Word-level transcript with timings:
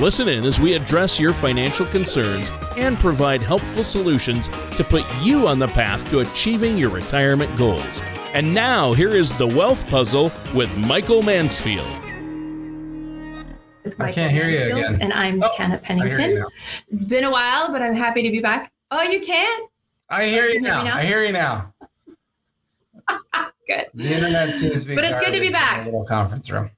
Listen 0.00 0.28
in 0.28 0.44
as 0.44 0.60
we 0.60 0.74
address 0.74 1.18
your 1.18 1.32
financial 1.32 1.84
concerns 1.86 2.52
and 2.76 2.96
provide 3.00 3.42
helpful 3.42 3.82
solutions 3.82 4.46
to 4.76 4.84
put 4.84 5.04
you 5.20 5.48
on 5.48 5.58
the 5.58 5.66
path 5.66 6.08
to 6.10 6.20
achieving 6.20 6.78
your 6.78 6.90
retirement 6.90 7.56
goals. 7.58 8.00
And 8.32 8.54
now, 8.54 8.92
here 8.92 9.16
is 9.16 9.36
the 9.36 9.46
Wealth 9.46 9.84
Puzzle 9.88 10.30
with 10.54 10.72
Michael 10.76 11.22
Mansfield. 11.22 11.88
With 13.82 13.98
Michael 13.98 14.04
I 14.04 14.12
can't 14.12 14.30
hear 14.30 14.44
Mansfield, 14.44 14.78
you 14.78 14.86
again. 14.86 15.02
And 15.02 15.12
I'm 15.12 15.42
oh, 15.42 15.48
Tana 15.56 15.78
Pennington. 15.78 16.44
It's 16.86 17.02
been 17.02 17.24
a 17.24 17.30
while, 17.32 17.72
but 17.72 17.82
I'm 17.82 17.94
happy 17.94 18.22
to 18.22 18.30
be 18.30 18.40
back. 18.40 18.70
Oh, 18.92 19.02
you 19.02 19.20
can't? 19.20 19.68
I 20.08 20.26
hear 20.26 20.44
you, 20.44 20.60
now. 20.60 20.76
Hear 20.76 20.84
now. 20.84 20.96
I 20.96 21.02
hear 21.02 21.24
you 21.24 21.32
now. 21.32 21.74
good. 23.66 23.86
The 23.94 24.14
internet 24.14 24.54
seems 24.54 24.82
to 24.82 24.88
be 24.90 24.94
But 24.94 25.06
it's 25.06 25.18
good 25.18 25.32
to 25.32 25.40
be 25.40 25.50
back. 25.50 25.86
little 25.86 26.04
conference 26.04 26.48
room. 26.52 26.70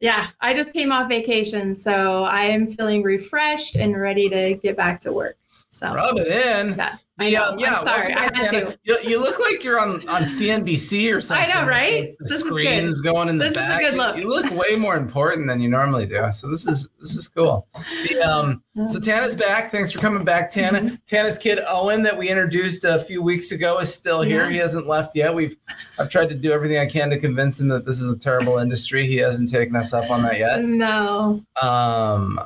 Yeah, 0.00 0.28
I 0.40 0.54
just 0.54 0.72
came 0.72 0.92
off 0.92 1.08
vacation, 1.08 1.74
so 1.74 2.24
I 2.24 2.44
am 2.44 2.66
feeling 2.66 3.02
refreshed 3.02 3.76
and 3.76 3.98
ready 3.98 4.28
to 4.28 4.54
get 4.62 4.76
back 4.76 5.00
to 5.00 5.12
work. 5.12 5.36
So 5.78 5.94
rub 5.94 6.18
it 6.18 6.26
in. 6.26 6.76
Yeah. 6.76 6.96
I 7.20 7.30
know. 7.30 7.48
Um, 7.48 7.58
yeah, 7.58 7.74
I'm 7.74 7.84
sorry. 7.84 8.14
I 8.14 8.20
had 8.20 8.50
to. 8.50 8.78
You, 8.84 8.96
you, 9.02 9.20
look 9.20 9.40
like 9.40 9.64
you're 9.64 9.80
on, 9.80 10.08
on 10.08 10.22
CNBC 10.22 11.12
or 11.12 11.20
something. 11.20 11.50
I 11.50 11.52
know, 11.52 11.66
right? 11.66 12.16
The 12.20 12.24
this 12.24 12.40
screens 12.40 12.94
is 12.94 13.00
good. 13.00 13.12
going 13.12 13.28
in 13.28 13.38
the 13.38 13.46
this 13.46 13.54
back. 13.54 13.80
This 13.80 13.88
is 13.88 13.94
a 13.94 13.96
good 13.96 13.98
look. 13.98 14.16
You, 14.16 14.22
you, 14.22 14.28
look 14.28 14.50
way 14.52 14.76
more 14.76 14.96
important 14.96 15.48
than 15.48 15.60
you 15.60 15.68
normally 15.68 16.06
do. 16.06 16.30
So 16.30 16.48
this 16.48 16.66
is 16.68 16.88
this 17.00 17.14
is 17.14 17.26
cool. 17.26 17.66
The, 18.08 18.20
um, 18.20 18.62
so 18.86 19.00
Tana's 19.00 19.34
back. 19.34 19.72
Thanks 19.72 19.90
for 19.90 19.98
coming 19.98 20.24
back, 20.24 20.48
Tana. 20.48 20.78
Mm-hmm. 20.78 20.94
Tana's 21.06 21.38
kid 21.38 21.58
Owen 21.68 22.02
that 22.04 22.16
we 22.16 22.28
introduced 22.28 22.84
a 22.84 23.00
few 23.00 23.20
weeks 23.20 23.50
ago 23.50 23.80
is 23.80 23.92
still 23.92 24.22
here. 24.22 24.44
Yeah. 24.44 24.52
He 24.52 24.58
hasn't 24.58 24.86
left 24.86 25.16
yet. 25.16 25.34
We've 25.34 25.56
I've 25.98 26.08
tried 26.08 26.28
to 26.28 26.36
do 26.36 26.52
everything 26.52 26.78
I 26.78 26.86
can 26.86 27.10
to 27.10 27.18
convince 27.18 27.58
him 27.60 27.66
that 27.68 27.84
this 27.84 28.00
is 28.00 28.14
a 28.14 28.18
terrible 28.18 28.58
industry. 28.58 29.08
He 29.08 29.16
hasn't 29.16 29.50
taken 29.50 29.74
us 29.74 29.92
up 29.92 30.08
on 30.08 30.22
that 30.22 30.38
yet. 30.38 30.62
No. 30.62 31.44
Um 31.60 32.38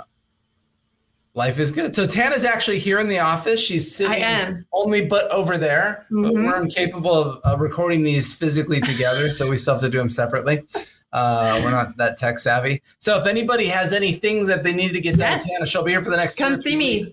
Life 1.34 1.58
is 1.58 1.72
good. 1.72 1.94
So 1.94 2.06
Tana's 2.06 2.44
actually 2.44 2.78
here 2.78 2.98
in 2.98 3.08
the 3.08 3.18
office. 3.18 3.58
She's 3.58 3.94
sitting 3.94 4.64
only 4.72 5.06
but 5.06 5.30
over 5.30 5.56
there. 5.56 6.06
Mm-hmm. 6.10 6.22
But 6.22 6.34
we're 6.34 6.62
incapable 6.62 7.14
of 7.14 7.40
uh, 7.44 7.56
recording 7.56 8.02
these 8.02 8.34
physically 8.34 8.80
together, 8.82 9.30
so 9.30 9.48
we 9.48 9.56
still 9.56 9.74
have 9.74 9.80
to 9.80 9.88
do 9.88 9.96
them 9.96 10.10
separately. 10.10 10.62
Uh, 11.10 11.60
we're 11.64 11.70
not 11.70 11.96
that 11.96 12.18
tech 12.18 12.38
savvy. 12.38 12.82
So 12.98 13.18
if 13.18 13.26
anybody 13.26 13.66
has 13.66 13.92
anything 13.94 14.46
that 14.46 14.62
they 14.62 14.74
need 14.74 14.92
to 14.92 15.00
get 15.00 15.18
done, 15.18 15.32
yes. 15.32 15.50
Tana, 15.50 15.66
she'll 15.66 15.82
be 15.82 15.92
here 15.92 16.02
for 16.02 16.10
the 16.10 16.16
next. 16.16 16.36
Come 16.36 16.54
see 16.54 16.76
me. 16.76 16.98
Weeks. 16.98 17.10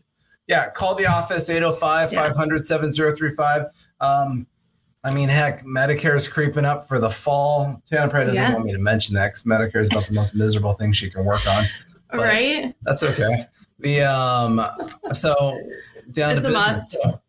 Yeah, 0.48 0.70
call 0.70 0.96
the 0.96 1.06
office 1.06 1.50
805 1.50 2.12
500 2.12 2.66
7035. 2.66 3.68
Um, 4.02 4.48
I 5.04 5.14
mean, 5.14 5.30
heck, 5.30 5.64
Medicare 5.64 6.16
is 6.16 6.28
creeping 6.28 6.66
up 6.66 6.88
for 6.88 7.00
the 7.00 7.10
fall. 7.10 7.82
Tana 7.90 8.10
probably 8.10 8.28
doesn't 8.28 8.42
yeah. 8.42 8.54
want 8.54 8.66
me 8.66 8.74
to 8.74 8.80
mention 8.80 9.16
that 9.16 9.28
because 9.28 9.44
Medicare 9.44 9.82
is 9.82 9.90
about 9.90 10.04
the 10.04 10.14
most 10.14 10.36
miserable 10.36 10.74
thing 10.74 10.92
she 10.92 11.10
can 11.10 11.24
work 11.24 11.48
on. 11.48 11.66
right. 12.14 12.74
That's 12.84 13.04
okay. 13.04 13.46
The 13.80 14.02
um, 14.02 14.62
so 15.14 15.58
down 16.12 16.36
it's 16.36 16.46
to 16.46 16.52
business. 16.52 16.92
So 16.92 17.22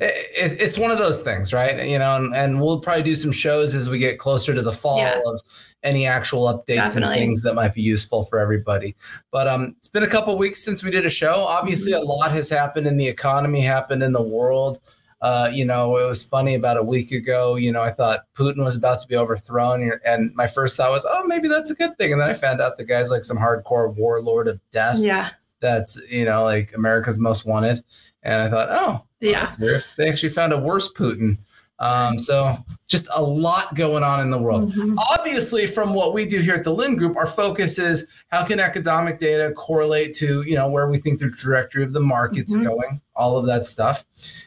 it, 0.00 0.60
it's 0.60 0.78
one 0.78 0.90
of 0.90 0.98
those 0.98 1.22
things, 1.22 1.52
right? 1.52 1.88
You 1.88 1.98
know, 1.98 2.16
and, 2.16 2.34
and, 2.34 2.60
we'll 2.60 2.80
probably 2.80 3.02
do 3.02 3.14
some 3.14 3.32
shows 3.32 3.74
as 3.74 3.88
we 3.88 3.98
get 3.98 4.18
closer 4.18 4.54
to 4.54 4.62
the 4.62 4.72
fall 4.72 4.98
yeah. 4.98 5.20
of 5.26 5.40
any 5.82 6.06
actual 6.06 6.52
updates 6.52 6.74
Definitely. 6.74 7.14
and 7.14 7.20
things 7.22 7.42
that 7.42 7.54
might 7.54 7.74
be 7.74 7.82
useful 7.82 8.24
for 8.24 8.38
everybody. 8.38 8.94
But 9.30 9.48
um, 9.48 9.74
it's 9.78 9.88
been 9.88 10.02
a 10.02 10.08
couple 10.08 10.36
weeks 10.36 10.62
since 10.62 10.82
we 10.82 10.90
did 10.90 11.06
a 11.06 11.10
show. 11.10 11.44
Obviously, 11.48 11.92
mm-hmm. 11.92 12.02
a 12.02 12.12
lot 12.12 12.32
has 12.32 12.50
happened 12.50 12.86
in 12.86 12.96
the 12.96 13.06
economy, 13.06 13.60
happened 13.60 14.02
in 14.02 14.12
the 14.12 14.22
world. 14.22 14.80
Uh, 15.22 15.50
you 15.50 15.64
know, 15.64 15.96
it 15.96 16.06
was 16.06 16.22
funny 16.22 16.54
about 16.54 16.76
a 16.76 16.82
week 16.82 17.10
ago. 17.10 17.56
You 17.56 17.72
know, 17.72 17.82
I 17.82 17.90
thought 17.90 18.20
Putin 18.36 18.62
was 18.62 18.76
about 18.76 19.00
to 19.00 19.08
be 19.08 19.16
overthrown, 19.16 19.92
and 20.04 20.34
my 20.34 20.46
first 20.46 20.76
thought 20.76 20.90
was, 20.90 21.06
oh, 21.08 21.24
maybe 21.26 21.48
that's 21.48 21.70
a 21.70 21.74
good 21.74 21.96
thing. 21.96 22.12
And 22.12 22.20
then 22.20 22.28
I 22.28 22.34
found 22.34 22.60
out 22.60 22.76
the 22.76 22.84
guy's 22.84 23.10
like 23.10 23.24
some 23.24 23.38
hardcore 23.38 23.94
warlord 23.94 24.46
of 24.46 24.60
death. 24.70 24.98
Yeah 24.98 25.30
that's 25.60 26.00
you 26.10 26.24
know 26.24 26.44
like 26.44 26.74
America's 26.74 27.18
Most 27.18 27.46
Wanted, 27.46 27.82
and 28.22 28.42
I 28.42 28.50
thought, 28.50 28.68
oh, 28.70 29.04
yeah, 29.20 29.50
they 29.96 30.08
actually 30.08 30.30
found 30.30 30.52
a 30.52 30.58
worse 30.58 30.92
Putin. 30.92 31.38
Um, 31.78 32.18
so 32.18 32.56
just 32.86 33.06
a 33.14 33.22
lot 33.22 33.74
going 33.74 34.02
on 34.02 34.20
in 34.20 34.30
the 34.30 34.38
world. 34.38 34.72
Mm-hmm. 34.72 34.98
Obviously, 35.12 35.66
from 35.66 35.92
what 35.92 36.14
we 36.14 36.24
do 36.24 36.40
here 36.40 36.54
at 36.54 36.64
the 36.64 36.72
Lynd 36.72 36.96
Group, 36.96 37.16
our 37.16 37.26
focus 37.26 37.78
is 37.78 38.08
how 38.28 38.44
can 38.44 38.60
economic 38.60 39.18
data 39.18 39.52
correlate 39.54 40.14
to 40.14 40.42
you 40.42 40.54
know 40.54 40.68
where 40.68 40.88
we 40.88 40.96
think 40.96 41.18
the 41.18 41.28
trajectory 41.28 41.84
of 41.84 41.92
the 41.92 42.00
market's 42.00 42.54
mm-hmm. 42.54 42.66
going, 42.66 43.00
all 43.14 43.36
of 43.36 43.46
that 43.46 43.64
stuff. 43.64 44.04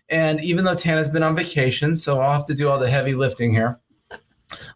And 0.09 0.43
even 0.43 0.65
though 0.65 0.75
Tana's 0.75 1.09
been 1.09 1.23
on 1.23 1.35
vacation, 1.35 1.95
so 1.95 2.19
I'll 2.19 2.33
have 2.33 2.47
to 2.47 2.55
do 2.55 2.67
all 2.67 2.79
the 2.79 2.89
heavy 2.89 3.13
lifting 3.13 3.53
here 3.53 3.79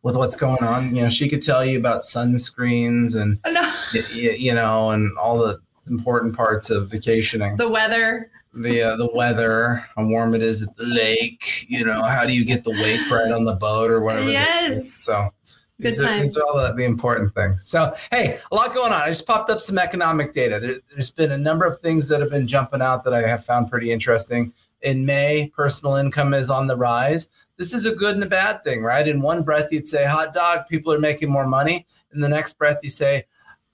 with 0.03 0.15
what's 0.15 0.35
going 0.35 0.63
on. 0.63 0.95
You 0.95 1.03
know, 1.03 1.09
she 1.09 1.27
could 1.27 1.41
tell 1.41 1.65
you 1.65 1.79
about 1.79 2.01
sunscreens 2.01 3.19
and 3.19 3.39
no. 3.45 3.71
you, 4.13 4.31
you 4.31 4.53
know 4.53 4.91
and 4.91 5.17
all 5.17 5.39
the 5.39 5.59
important 5.87 6.35
parts 6.35 6.69
of 6.69 6.89
vacationing. 6.89 7.57
The 7.57 7.69
weather. 7.69 8.31
The 8.53 8.81
uh, 8.83 8.95
the 8.97 9.09
weather, 9.13 9.83
how 9.95 10.05
warm 10.05 10.35
it 10.35 10.43
is 10.43 10.61
at 10.61 10.75
the 10.77 10.85
lake. 10.85 11.65
You 11.67 11.85
know, 11.85 12.03
how 12.03 12.25
do 12.25 12.35
you 12.35 12.45
get 12.45 12.63
the 12.63 12.71
wake 12.71 13.09
right 13.09 13.31
on 13.31 13.45
the 13.45 13.55
boat 13.55 13.89
or 13.89 14.01
whatever. 14.01 14.29
Yes. 14.29 14.93
So. 14.93 15.29
These 15.79 16.01
are, 16.03 16.19
these 16.19 16.37
are, 16.37 16.43
all 16.45 16.57
the, 16.59 16.73
the, 16.73 16.85
important 16.85 17.33
things. 17.33 17.65
So, 17.65 17.93
hey, 18.11 18.39
a 18.51 18.55
lot 18.55 18.73
going 18.73 18.93
on. 18.93 19.01
I 19.01 19.09
just 19.09 19.25
popped 19.25 19.49
up 19.49 19.59
some 19.59 19.79
economic 19.79 20.31
data. 20.31 20.59
There, 20.59 20.75
there's 20.91 21.11
been 21.11 21.31
a 21.31 21.37
number 21.37 21.65
of 21.65 21.79
things 21.79 22.07
that 22.07 22.21
have 22.21 22.29
been 22.29 22.47
jumping 22.47 22.81
out 22.81 23.03
that 23.03 23.13
I 23.13 23.27
have 23.27 23.43
found 23.43 23.69
pretty 23.69 23.91
interesting. 23.91 24.53
In 24.81 25.05
May, 25.05 25.51
personal 25.53 25.95
income 25.95 26.33
is 26.33 26.49
on 26.49 26.67
the 26.67 26.77
rise. 26.77 27.29
This 27.57 27.73
is 27.73 27.85
a 27.85 27.95
good 27.95 28.15
and 28.15 28.23
a 28.23 28.27
bad 28.27 28.63
thing, 28.63 28.83
right? 28.83 29.07
In 29.07 29.21
one 29.21 29.43
breath, 29.43 29.71
you'd 29.71 29.87
say, 29.87 30.05
hot 30.05 30.31
dog, 30.31 30.67
people 30.69 30.93
are 30.93 30.99
making 30.99 31.29
more 31.29 31.47
money. 31.47 31.85
In 32.13 32.21
the 32.21 32.29
next 32.29 32.57
breath, 32.57 32.79
you 32.83 32.89
say, 32.89 33.25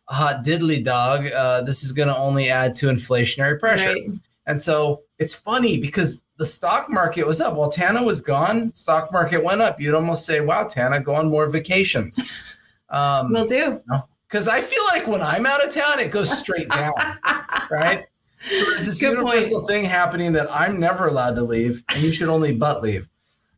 hot 0.09 0.43
diddly 0.43 0.83
dog, 0.83 1.27
uh, 1.27 1.61
this 1.61 1.83
is 1.83 1.91
going 1.91 2.07
to 2.07 2.17
only 2.17 2.49
add 2.49 2.75
to 2.75 2.87
inflationary 2.87 3.59
pressure. 3.59 3.93
Right. 3.93 4.09
And 4.45 4.61
so 4.61 5.03
it's 5.19 5.35
funny 5.35 5.79
because 5.79 6.21
the 6.37 6.45
stock 6.45 6.89
market 6.89 7.27
was 7.27 7.39
up 7.39 7.55
while 7.55 7.69
Tana 7.69 8.01
was 8.01 8.21
gone. 8.21 8.73
Stock 8.73 9.11
market 9.11 9.43
went 9.43 9.61
up. 9.61 9.79
You'd 9.79 9.93
almost 9.93 10.25
say, 10.25 10.41
"Wow, 10.41 10.63
Tana, 10.63 10.99
go 10.99 11.15
on 11.15 11.29
more 11.29 11.47
vacations." 11.47 12.19
Um, 12.91 13.31
Will 13.31 13.45
do. 13.45 13.79
Because 14.27 14.47
I 14.47 14.61
feel 14.61 14.83
like 14.91 15.05
when 15.05 15.21
I'm 15.21 15.45
out 15.45 15.63
of 15.63 15.71
town, 15.71 15.99
it 15.99 16.09
goes 16.09 16.35
straight 16.35 16.69
down, 16.69 16.93
right? 17.69 18.05
So 18.49 18.65
there's 18.65 18.87
this 18.87 18.99
Good 18.99 19.11
universal 19.11 19.59
point. 19.59 19.69
thing 19.69 19.85
happening 19.85 20.33
that 20.33 20.47
I'm 20.51 20.79
never 20.79 21.05
allowed 21.05 21.35
to 21.35 21.43
leave, 21.43 21.83
and 21.89 22.01
you 22.01 22.11
should 22.11 22.29
only 22.29 22.55
but 22.55 22.81
leave. 22.81 23.07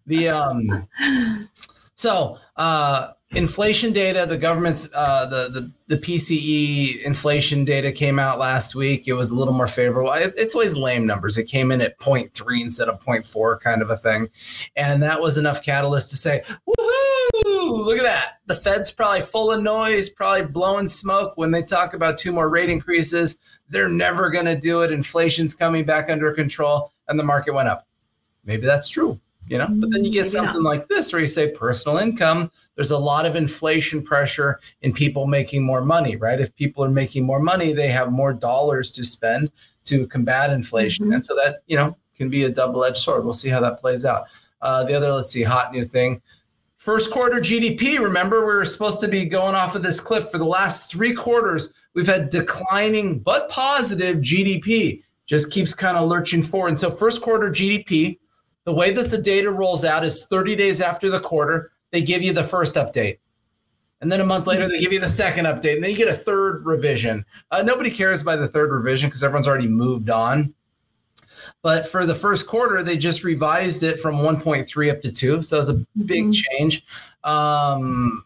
The 0.05 0.27
um, 0.27 0.89
so 1.95 2.39
uh, 2.57 3.11
inflation 3.33 3.93
data 3.93 4.25
the 4.25 4.37
government's 4.37 4.89
uh, 4.93 5.25
the, 5.25 5.49
the 5.49 5.71
the 5.87 5.97
pce 5.97 7.01
inflation 7.03 7.63
data 7.63 7.91
came 7.91 8.19
out 8.19 8.39
last 8.39 8.75
week. 8.75 9.07
It 9.07 9.13
was 9.13 9.29
a 9.29 9.35
little 9.35 9.53
more 9.53 9.67
favorable. 9.67 10.11
It's 10.13 10.55
always 10.55 10.75
lame 10.75 11.05
numbers. 11.05 11.37
It 11.37 11.45
came 11.45 11.71
in 11.71 11.81
at 11.81 11.97
0.3 11.99 12.61
instead 12.61 12.89
of 12.89 13.03
0.4 13.03 13.59
kind 13.59 13.81
of 13.81 13.89
a 13.89 13.97
thing. 13.97 14.29
And 14.75 15.01
that 15.03 15.21
was 15.21 15.37
enough 15.37 15.63
catalyst 15.63 16.09
to 16.11 16.17
say 16.17 16.41
woohoo! 16.47 17.85
Look 17.85 17.97
at 17.97 18.03
that. 18.03 18.39
The 18.47 18.55
fed's 18.55 18.91
probably 18.91 19.21
full 19.21 19.51
of 19.51 19.61
noise 19.61 20.09
probably 20.09 20.47
blowing 20.47 20.87
smoke. 20.87 21.33
When 21.35 21.51
they 21.51 21.61
talk 21.61 21.93
about 21.93 22.17
two 22.17 22.31
more 22.31 22.49
rate 22.49 22.69
increases 22.69 23.37
they're 23.69 23.89
never 23.89 24.29
going 24.29 24.45
to 24.45 24.57
do 24.57 24.81
it. 24.81 24.91
Inflation's 24.91 25.55
coming 25.55 25.85
back 25.85 26.09
under 26.09 26.33
control. 26.33 26.91
And 27.07 27.17
the 27.17 27.23
market 27.23 27.53
went 27.53 27.69
up. 27.69 27.87
Maybe 28.43 28.65
that's 28.65 28.89
true 28.89 29.19
you 29.51 29.57
know 29.57 29.67
but 29.69 29.91
then 29.91 30.03
you 30.03 30.11
get 30.11 30.21
maybe 30.21 30.29
something 30.29 30.63
not. 30.63 30.69
like 30.69 30.87
this 30.87 31.11
where 31.11 31.21
you 31.21 31.27
say 31.27 31.51
personal 31.51 31.97
income 31.97 32.49
there's 32.75 32.89
a 32.89 32.97
lot 32.97 33.27
of 33.27 33.35
inflation 33.35 34.01
pressure 34.01 34.59
in 34.81 34.91
people 34.91 35.27
making 35.27 35.63
more 35.63 35.85
money, 35.85 36.15
right? 36.15 36.39
If 36.39 36.55
people 36.55 36.83
are 36.83 36.89
making 36.89 37.25
more 37.25 37.39
money, 37.39 37.73
they 37.73 37.89
have 37.89 38.11
more 38.11 38.33
dollars 38.33 38.91
to 38.93 39.03
spend 39.03 39.51
to 39.83 40.07
combat 40.07 40.49
inflation. 40.49 41.05
Mm-hmm. 41.05 41.13
And 41.13 41.23
so 41.23 41.35
that, 41.35 41.61
you 41.67 41.75
know, 41.75 41.95
can 42.15 42.29
be 42.29 42.43
a 42.43 42.49
double 42.49 42.83
edged 42.83 42.97
sword. 42.97 43.23
We'll 43.23 43.33
see 43.33 43.49
how 43.49 43.59
that 43.61 43.79
plays 43.79 44.03
out. 44.03 44.25
Uh, 44.61 44.83
the 44.83 44.95
other, 44.95 45.11
let's 45.11 45.29
see, 45.29 45.43
hot 45.43 45.71
new 45.71 45.83
thing. 45.83 46.23
First 46.77 47.11
quarter 47.11 47.39
GDP, 47.39 47.99
remember, 47.99 48.39
we 48.39 48.53
were 48.53 48.65
supposed 48.65 48.99
to 49.01 49.07
be 49.07 49.25
going 49.25 49.53
off 49.53 49.75
of 49.75 49.83
this 49.83 49.99
cliff 49.99 50.31
for 50.31 50.39
the 50.39 50.45
last 50.45 50.89
three 50.89 51.13
quarters. 51.13 51.73
We've 51.93 52.07
had 52.07 52.31
declining 52.31 53.19
but 53.19 53.47
positive 53.49 54.17
GDP, 54.17 55.03
just 55.27 55.51
keeps 55.51 55.75
kind 55.75 55.97
of 55.97 56.09
lurching 56.09 56.41
forward. 56.41 56.69
And 56.69 56.79
so, 56.79 56.89
first 56.89 57.21
quarter 57.21 57.51
GDP, 57.51 58.17
the 58.63 58.73
way 58.73 58.91
that 58.91 59.11
the 59.11 59.17
data 59.17 59.51
rolls 59.51 59.83
out 59.83 60.03
is 60.03 60.25
30 60.25 60.55
days 60.55 60.81
after 60.81 61.09
the 61.09 61.19
quarter 61.19 61.71
they 61.91 62.01
give 62.01 62.21
you 62.21 62.33
the 62.33 62.43
first 62.43 62.75
update. 62.75 63.19
And 63.99 64.11
then 64.11 64.19
a 64.19 64.25
month 64.25 64.47
later, 64.47 64.67
they 64.67 64.79
give 64.79 64.91
you 64.91 64.99
the 64.99 65.07
second 65.07 65.45
update, 65.45 65.75
and 65.75 65.83
then 65.83 65.91
you 65.91 65.97
get 65.97 66.07
a 66.07 66.15
third 66.15 66.65
revision. 66.65 67.23
Uh, 67.51 67.61
nobody 67.61 67.91
cares 67.91 68.23
by 68.23 68.35
the 68.35 68.47
third 68.47 68.71
revision 68.71 69.09
because 69.09 69.23
everyone's 69.23 69.47
already 69.47 69.67
moved 69.67 70.09
on. 70.09 70.55
But 71.61 71.87
for 71.87 72.07
the 72.07 72.15
first 72.15 72.47
quarter, 72.47 72.81
they 72.81 72.97
just 72.97 73.23
revised 73.23 73.83
it 73.83 73.99
from 73.99 74.17
1.3 74.17 74.91
up 74.91 75.01
to 75.01 75.11
two, 75.11 75.43
so 75.43 75.59
it's 75.59 75.69
a 75.69 75.85
big 76.05 76.25
mm-hmm. 76.25 76.31
change. 76.31 76.83
Um, 77.23 78.25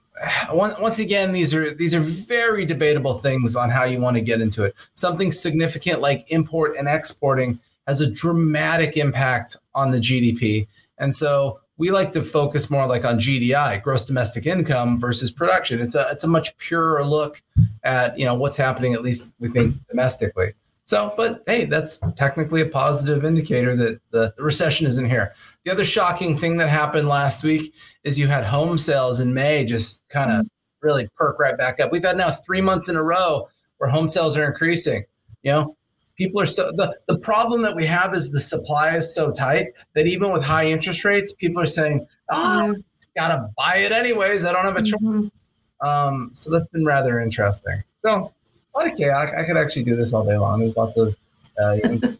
once 0.54 1.00
again, 1.00 1.34
these 1.34 1.54
are 1.54 1.72
these 1.72 1.94
are 1.94 2.00
very 2.00 2.64
debatable 2.66 3.16
things 3.16 3.58
on 3.58 3.70
how 3.70 3.84
you 3.84 4.00
want 4.00 4.16
to 4.16 4.22
get 4.22 4.40
into 4.40 4.64
it. 4.64 4.74
Something 4.94 5.30
significant 5.30 6.00
like 6.00 6.26
import 6.32 6.78
and 6.78 6.88
exporting 6.88 7.60
has 7.88 8.02
a 8.02 8.12
dramatic 8.12 8.98
impact 8.98 9.56
on 9.74 9.92
the 9.92 10.00
GDP, 10.00 10.68
and 10.98 11.14
so 11.14 11.60
we 11.78 11.92
like 11.92 12.12
to 12.14 12.22
focus 12.22 12.70
more 12.70 12.88
like 12.88 13.04
on 13.04 13.18
GDI, 13.18 13.82
gross 13.84 14.06
domestic 14.06 14.46
income 14.46 14.98
versus 14.98 15.32
production. 15.32 15.80
It's 15.80 15.96
a 15.96 16.08
it's 16.12 16.24
a 16.24 16.28
much 16.28 16.56
purer 16.58 17.04
look 17.04 17.42
at 17.84 18.18
you 18.18 18.26
know 18.26 18.36
what's 18.36 18.58
happening 18.58 18.94
at 18.94 19.02
least 19.02 19.34
we 19.40 19.50
think 19.50 19.76
domestically. 19.90 20.54
So, 20.86 21.12
but 21.18 21.44
hey, 21.48 21.66
that's 21.66 22.00
technically 22.16 22.62
a 22.62 22.68
positive 22.68 23.26
indicator 23.26 23.76
that 23.76 24.00
the, 24.12 24.34
recession 24.38 24.86
isn't 24.86 25.10
here. 25.10 25.34
The 25.64 25.72
other 25.72 25.84
shocking 25.84 26.38
thing 26.38 26.58
that 26.58 26.70
happened 26.70 27.08
last 27.08 27.44
week 27.44 27.74
is 28.04 28.20
you 28.20 28.28
had 28.28 28.44
home 28.44 28.78
sales 28.78 29.20
in 29.20 29.34
May 29.34 29.66
just 29.66 30.08
kind 30.10 30.32
of 30.32 30.46
really 30.82 31.10
perk 31.16 31.40
right 31.40 31.58
back 31.58 31.80
up. 31.80 31.92
We've 31.92 32.04
had 32.04 32.18
now 32.18 32.30
three 32.30 32.62
months 32.62 32.88
in 32.88 32.96
a 32.96 33.02
row 33.02 33.48
where 33.80 33.90
home 33.90 34.08
sales 34.08 34.38
are 34.38 34.46
increasing. 34.46 35.06
You 35.42 35.52
know, 35.52 35.78
people 36.18 36.42
are 36.42 36.46
so 36.46 36.72
the, 36.72 36.98
the 37.08 37.18
problem 37.18 37.62
that 37.64 37.76
we 37.76 37.86
have 37.86 38.14
is 38.14 38.32
the 38.32 38.40
supply 38.40 38.96
is 38.96 39.14
so 39.14 39.32
tight 39.32 39.68
that 39.94 40.08
even 40.08 40.32
with 40.32 40.44
high 40.44 40.66
interest 40.66 41.04
rates, 41.06 41.34
people 41.34 41.62
are 41.62 41.68
saying, 41.68 42.08
oh, 42.30 42.36
mm-hmm. 42.36 42.82
gotta 43.16 43.50
buy 43.58 43.78
it 43.78 43.92
anyways. 43.92 44.46
I 44.46 44.54
don't 44.54 44.66
have 44.66 44.78
a 44.78 44.82
choice. 44.82 45.02
Mm-hmm. 45.02 45.88
Um, 45.88 46.32
so 46.34 46.52
that's 46.52 46.68
been 46.70 46.86
rather 46.86 47.20
interesting. 47.20 47.84
So 48.00 48.32
a 48.74 48.78
lot 48.78 48.92
of 48.92 48.98
chaos. 48.98 49.32
I 49.38 49.44
could 49.44 49.58
actually 49.58 49.84
do 49.84 49.96
this 49.96 50.14
all 50.14 50.26
day 50.26 50.38
long. 50.38 50.60
There's 50.60 50.78
lots 50.78 50.98
of 50.98 51.16
uh, 51.62 51.74
you 51.74 52.18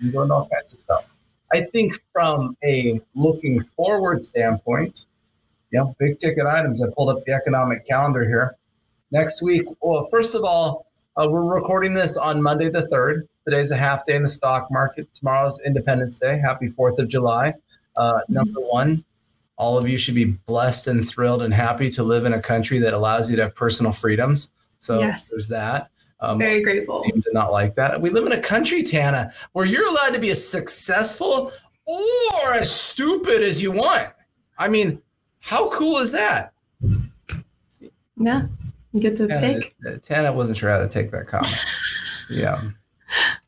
doing 0.10 0.30
all 0.30 0.48
kinds 0.48 0.74
of 0.74 0.80
stuff. 0.80 1.10
I 1.52 1.62
think 1.62 1.94
from 2.12 2.56
a 2.64 3.00
looking 3.14 3.60
forward 3.60 4.22
standpoint, 4.22 5.06
know, 5.74 5.94
big 5.98 6.18
ticket 6.18 6.46
items. 6.46 6.82
I 6.82 6.88
pulled 6.94 7.10
up 7.10 7.24
the 7.24 7.32
economic 7.32 7.86
calendar 7.86 8.24
here. 8.24 8.56
Next 9.10 9.42
week, 9.42 9.66
well, 9.80 10.06
first 10.10 10.34
of 10.34 10.44
all, 10.44 10.86
uh, 11.16 11.28
we're 11.30 11.44
recording 11.44 11.94
this 11.94 12.16
on 12.16 12.42
Monday 12.42 12.68
the 12.68 12.88
3rd. 12.88 13.28
Today's 13.44 13.70
a 13.70 13.76
half 13.76 14.04
day 14.04 14.16
in 14.16 14.22
the 14.22 14.28
stock 14.28 14.70
market. 14.70 15.12
Tomorrow's 15.12 15.60
Independence 15.64 16.18
Day. 16.18 16.38
Happy 16.38 16.66
4th 16.66 16.98
of 16.98 17.08
July. 17.08 17.54
Uh, 17.96 18.20
number 18.28 18.60
one, 18.60 19.04
all 19.56 19.78
of 19.78 19.88
you 19.88 19.96
should 19.96 20.14
be 20.16 20.24
blessed 20.24 20.88
and 20.88 21.08
thrilled 21.08 21.42
and 21.42 21.54
happy 21.54 21.88
to 21.90 22.02
live 22.02 22.24
in 22.24 22.32
a 22.32 22.42
country 22.42 22.78
that 22.80 22.92
allows 22.92 23.30
you 23.30 23.36
to 23.36 23.42
have 23.42 23.54
personal 23.54 23.92
freedoms. 23.92 24.50
So 24.78 24.98
yes. 24.98 25.30
there's 25.30 25.48
that. 25.48 25.90
Um, 26.20 26.38
Very 26.38 26.62
grateful. 26.62 27.04
Seem 27.04 27.22
to 27.22 27.30
not 27.32 27.52
like 27.52 27.74
that. 27.76 28.00
We 28.00 28.10
live 28.10 28.26
in 28.26 28.32
a 28.32 28.40
country, 28.40 28.82
Tana, 28.82 29.32
where 29.52 29.66
you're 29.66 29.86
allowed 29.86 30.14
to 30.14 30.20
be 30.20 30.30
as 30.30 30.46
successful 30.46 31.52
or 31.86 32.54
as 32.54 32.74
stupid 32.74 33.42
as 33.42 33.62
you 33.62 33.70
want. 33.70 34.08
I 34.58 34.68
mean, 34.68 35.00
how 35.40 35.68
cool 35.70 35.98
is 35.98 36.12
that? 36.12 36.52
Yeah, 38.16 38.46
you 38.94 39.00
get 39.00 39.16
to 39.16 39.26
Tana, 39.26 39.60
pick. 39.60 40.02
Tana 40.02 40.32
wasn't 40.32 40.56
sure 40.56 40.70
how 40.70 40.78
to 40.78 40.88
take 40.88 41.10
that 41.10 41.26
comment. 41.26 41.52
yeah. 42.30 42.62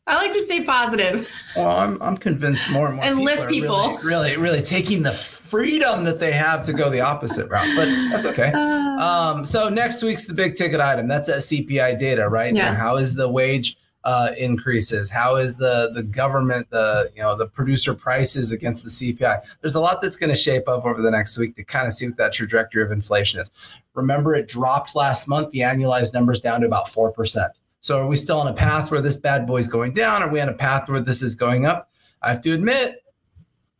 I 0.05 0.15
like 0.15 0.33
to 0.33 0.41
stay 0.41 0.63
positive. 0.63 1.29
Well, 1.55 1.69
I'm, 1.69 2.01
I'm 2.01 2.17
convinced 2.17 2.69
more 2.69 2.87
and 2.87 2.97
more 2.97 3.05
and 3.05 3.17
people 3.17 3.25
lift 3.25 3.49
people. 3.49 3.77
Really, 3.77 4.03
really, 4.03 4.37
really 4.37 4.61
taking 4.61 5.03
the 5.03 5.11
freedom 5.11 6.03
that 6.03 6.19
they 6.19 6.33
have 6.33 6.65
to 6.65 6.73
go 6.73 6.89
the 6.89 6.99
opposite 6.99 7.49
route, 7.49 7.75
but 7.75 7.85
that's 8.09 8.25
okay. 8.25 8.51
Uh, 8.53 8.59
um, 8.59 9.45
so 9.45 9.69
next 9.69 10.03
week's 10.03 10.25
the 10.25 10.33
big 10.33 10.55
ticket 10.55 10.81
item. 10.81 11.07
That's 11.07 11.27
that 11.27 11.37
CPI 11.37 11.97
data, 11.97 12.27
right? 12.27 12.53
Yeah. 12.53 12.75
How 12.75 12.97
is 12.97 13.15
the 13.15 13.29
wage 13.29 13.77
uh, 14.07 14.31
increases? 14.37 15.09
How 15.09 15.35
is 15.35 15.57
the 15.57 15.91
the 15.93 16.01
government 16.01 16.69
the 16.69 17.11
you 17.13 17.21
know 17.21 17.35
the 17.35 17.45
producer 17.45 17.93
prices 17.93 18.53
against 18.53 18.85
the 18.85 18.89
CPI? 18.89 19.41
There's 19.59 19.75
a 19.75 19.81
lot 19.81 20.01
that's 20.01 20.15
going 20.15 20.29
to 20.29 20.35
shape 20.35 20.69
up 20.69 20.85
over 20.85 21.01
the 21.01 21.11
next 21.11 21.37
week 21.37 21.57
to 21.57 21.63
kind 21.65 21.87
of 21.87 21.93
see 21.93 22.07
what 22.07 22.15
that 22.15 22.31
trajectory 22.31 22.81
of 22.81 22.89
inflation 22.89 23.41
is. 23.41 23.51
Remember, 23.95 24.33
it 24.33 24.47
dropped 24.47 24.95
last 24.95 25.27
month. 25.27 25.51
The 25.51 25.59
annualized 25.59 26.13
numbers 26.13 26.39
down 26.39 26.61
to 26.61 26.67
about 26.67 26.87
four 26.87 27.11
percent. 27.11 27.51
So 27.81 27.99
are 27.99 28.07
we 28.07 28.15
still 28.15 28.39
on 28.39 28.47
a 28.47 28.53
path 28.53 28.91
where 28.91 29.01
this 29.01 29.17
bad 29.17 29.45
boy 29.45 29.57
is 29.57 29.67
going 29.67 29.91
down? 29.91 30.23
Are 30.23 30.29
we 30.29 30.39
on 30.39 30.47
a 30.47 30.53
path 30.53 30.87
where 30.87 31.01
this 31.01 31.21
is 31.21 31.35
going 31.35 31.65
up? 31.65 31.89
I 32.21 32.29
have 32.29 32.41
to 32.41 32.53
admit, 32.53 33.03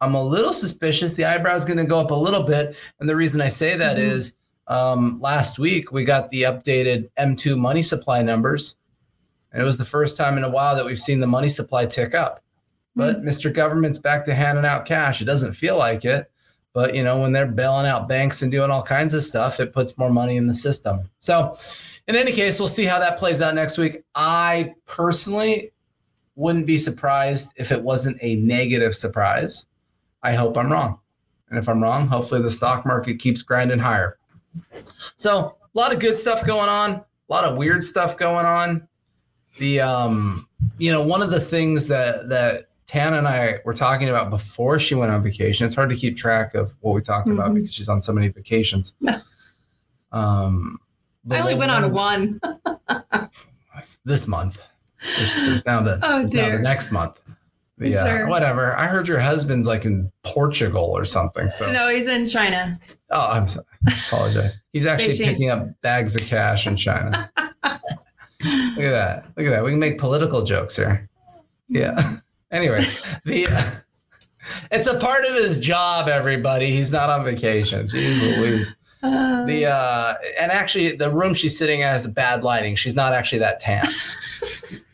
I'm 0.02 0.14
a 0.14 0.24
little 0.24 0.54
suspicious. 0.54 1.14
The 1.14 1.24
eyebrow 1.24 1.56
is 1.56 1.64
going 1.64 1.78
to 1.78 1.86
go 1.86 2.02
up 2.02 2.12
a 2.12 2.16
little 2.16 2.44
bit. 2.44 2.76
And 3.00 3.08
the 3.08 3.16
reason 3.16 3.40
I 3.40 3.48
say 3.48 3.78
that 3.78 3.96
mm-hmm. 3.96 4.12
is 4.12 4.38
um, 4.68 5.20
last 5.22 5.58
week 5.58 5.94
we 5.94 6.04
got 6.04 6.30
the 6.32 6.44
updated 6.44 7.10
M2 7.18 7.58
money 7.58 7.82
supply 7.82 8.22
numbers. 8.22 8.76
And 9.52 9.62
it 9.62 9.66
was 9.66 9.78
the 9.78 9.86
first 9.86 10.18
time 10.18 10.38
in 10.38 10.44
a 10.44 10.50
while 10.50 10.76
that 10.76 10.86
we've 10.86 11.00
seen 11.00 11.20
the 11.20 11.28
money 11.28 11.50
supply 11.50 11.86
tick 11.86 12.14
up. 12.14 12.42
But 12.96 13.18
mm-hmm. 13.18 13.28
Mr. 13.28 13.54
Government's 13.54 14.00
back 14.00 14.26
to 14.26 14.34
handing 14.34 14.66
out 14.66 14.86
cash. 14.86 15.22
It 15.22 15.26
doesn't 15.26 15.54
feel 15.54 15.78
like 15.78 16.04
it. 16.06 16.30
But 16.74 16.94
you 16.94 17.04
know, 17.04 17.20
when 17.20 17.32
they're 17.32 17.48
bailing 17.48 17.88
out 17.88 18.08
banks 18.08 18.42
and 18.42 18.52
doing 18.52 18.70
all 18.70 18.84
kinds 18.84 19.14
of 19.14 19.24
stuff, 19.24 19.60
it 19.60 19.74
puts 19.74 19.98
more 19.98 20.12
money 20.12 20.38
in 20.38 20.48
the 20.48 20.54
system. 20.54 21.10
So 21.20 21.56
in 22.08 22.16
any 22.16 22.32
case, 22.32 22.60
we'll 22.60 22.68
see 22.68 22.86
how 22.86 23.00
that 23.00 23.18
plays 23.18 23.42
out 23.42 23.56
next 23.56 23.78
week. 23.78 24.04
I 24.16 24.76
personally 24.86 25.72
wouldn't 26.36 26.68
be 26.68 26.78
surprised 26.78 27.54
if 27.58 27.72
it 27.72 27.82
wasn't 27.82 28.18
a 28.22 28.36
negative 28.36 28.96
surprise. 28.96 29.68
I 30.24 30.34
hope 30.34 30.58
I'm 30.58 30.72
wrong. 30.72 31.00
And 31.50 31.58
if 31.58 31.68
I'm 31.68 31.82
wrong, 31.82 32.08
hopefully 32.08 32.42
the 32.42 32.52
stock 32.52 32.86
market 32.86 33.20
keeps 33.20 33.42
grinding 33.42 33.80
higher. 33.80 34.18
So, 35.16 35.58
a 35.76 35.78
lot 35.78 35.94
of 35.94 36.00
good 36.00 36.16
stuff 36.16 36.46
going 36.46 36.70
on, 36.70 36.92
a 36.92 37.04
lot 37.30 37.44
of 37.44 37.58
weird 37.58 37.84
stuff 37.84 38.18
going 38.18 38.46
on. 38.46 38.87
The 39.60 39.82
um, 39.82 40.48
you 40.78 40.92
know, 40.92 41.02
one 41.02 41.22
of 41.22 41.30
the 41.30 41.40
things 41.40 41.88
that 41.88 42.30
that 42.30 42.66
Tana 42.88 43.18
and 43.18 43.28
I 43.28 43.60
were 43.66 43.74
talking 43.74 44.10
about 44.10 44.30
before 44.30 44.80
she 44.80 44.96
went 44.96 45.12
on 45.12 45.22
vacation. 45.22 45.66
It's 45.66 45.76
hard 45.76 45.90
to 45.90 45.96
keep 45.96 46.16
track 46.18 46.56
of 46.56 46.76
what 46.80 46.96
we 46.96 47.02
talked 47.02 47.28
mm-hmm. 47.28 47.40
about 47.40 47.54
because 47.54 47.74
she's 47.74 47.90
on 47.90 48.02
so 48.02 48.14
many 48.14 48.30
vacations. 48.30 48.96
um, 50.12 50.80
I 51.30 51.40
only 51.40 51.56
went 51.56 51.72
on 51.72 51.92
one. 51.92 52.40
this 54.06 54.28
month. 54.28 54.60
There's, 55.18 55.36
there's 55.36 55.66
now 55.66 55.82
the 55.82 56.00
oh 56.04 56.28
dear. 56.28 56.58
the 56.58 56.64
next 56.64 56.92
month. 56.92 57.20
Yeah, 57.80 58.04
sure. 58.04 58.28
whatever. 58.28 58.76
I 58.76 58.88
heard 58.88 59.08
your 59.08 59.20
husband's 59.20 59.68
like 59.68 59.86
in 59.86 60.12
Portugal 60.24 60.84
or 60.84 61.06
something. 61.06 61.48
So 61.48 61.72
no, 61.72 61.90
he's 61.90 62.08
in 62.08 62.28
China. 62.28 62.80
Oh, 63.12 63.30
I'm 63.32 63.48
sorry. 63.48 63.66
I 63.88 63.94
apologize. 64.08 64.58
He's 64.74 64.88
actually 64.88 65.18
picking 65.18 65.52
up 65.52 65.68
bags 65.82 66.16
of 66.16 66.24
cash 66.24 66.66
in 66.66 66.76
China. 66.76 67.30
Look 68.76 68.86
at 68.86 68.92
that. 68.92 69.26
Look 69.36 69.48
at 69.48 69.52
that. 69.52 69.64
We 69.64 69.72
can 69.72 69.80
make 69.80 69.98
political 69.98 70.44
jokes 70.44 70.76
here. 70.76 71.10
Yeah. 71.68 72.18
anyway, 72.52 72.82
the 73.26 73.48
uh, 73.48 73.72
it's 74.72 74.88
a 74.88 75.00
part 75.00 75.26
of 75.26 75.36
his 75.36 75.60
job. 75.60 76.08
Everybody, 76.08 76.72
he's 76.72 76.92
not 76.92 77.10
on 77.10 77.24
vacation. 77.24 77.88
Jeez 77.88 78.22
Louise 78.22 78.76
the 79.02 79.66
uh, 79.66 79.74
uh, 79.74 80.16
and 80.40 80.52
actually 80.52 80.92
the 80.94 81.12
room 81.12 81.34
she's 81.34 81.58
sitting 81.58 81.82
in 81.82 81.88
has 81.88 82.08
bad 82.08 82.44
lighting. 82.44 82.76
She's 82.76 82.96
not 82.96 83.14
actually 83.14 83.40
that 83.40 83.60
tan. 83.60 83.88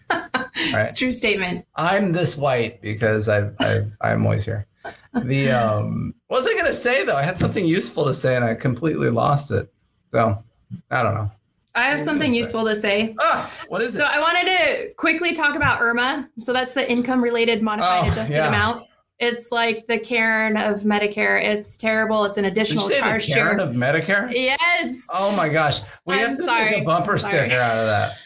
right. 0.74 0.96
True 0.96 1.12
statement. 1.12 1.66
I'm 1.76 2.12
this 2.12 2.36
white 2.38 2.82
because 2.82 3.30
I 3.30 3.50
I 3.60 3.82
I'm 4.02 4.26
always 4.26 4.46
here. 4.46 4.68
The 5.14 5.52
um 5.52 6.14
what 6.28 6.38
was 6.38 6.48
I 6.48 6.56
gonna 6.58 6.74
say 6.74 7.04
though? 7.04 7.16
I 7.16 7.24
had 7.24 7.38
something 7.38 7.66
useful 7.66 8.06
to 8.06 8.14
say 8.14 8.36
and 8.36 8.44
I 8.44 8.56
completely 8.56 9.10
lost 9.10 9.52
it. 9.52 9.72
So 10.12 10.44
I 10.92 11.04
don't 11.04 11.16
know. 11.16 11.32
I 11.76 11.84
have 11.84 12.00
something 12.00 12.34
useful 12.34 12.66
to 12.66 12.76
say. 12.76 13.16
Ah, 13.20 13.52
what 13.68 13.82
is 13.82 13.96
it? 13.96 14.00
So 14.00 14.06
I 14.06 14.20
wanted 14.20 14.46
to 14.46 14.94
quickly 14.94 15.34
talk 15.34 15.56
about 15.56 15.80
IRMAA. 15.80 16.30
So 16.38 16.54
that's 16.54 16.74
the 16.74 16.90
income 16.90 17.24
related 17.24 17.64
modified 17.64 18.08
oh, 18.08 18.12
adjusted 18.12 18.36
yeah. 18.36 18.48
amount. 18.48 18.88
It's 19.20 19.52
like 19.52 19.88
the 19.88 19.98
Karen 19.98 20.58
of 20.58 20.82
Medicare. 20.82 21.44
It's 21.44 21.78
terrible. 21.78 22.26
It's 22.26 22.38
an 22.38 22.46
additional 22.46 22.88
Did 22.88 22.98
you 22.98 23.04
say 23.04 23.10
charge. 23.10 23.28
The 23.28 23.34
Karen 23.34 23.60
of 23.60 23.70
Medicare? 23.70 24.32
Yes. 24.34 25.08
Oh 25.14 25.36
my 25.36 25.50
gosh. 25.50 25.82
We 26.06 26.16
I'm 26.16 26.30
have 26.30 26.38
to 26.38 26.44
sorry. 26.44 26.72
make 26.72 26.82
a 26.82 26.86
bumper 26.86 27.18
sticker 27.18 27.56
out 27.56 27.78
of 27.78 27.88
that. 27.88 28.18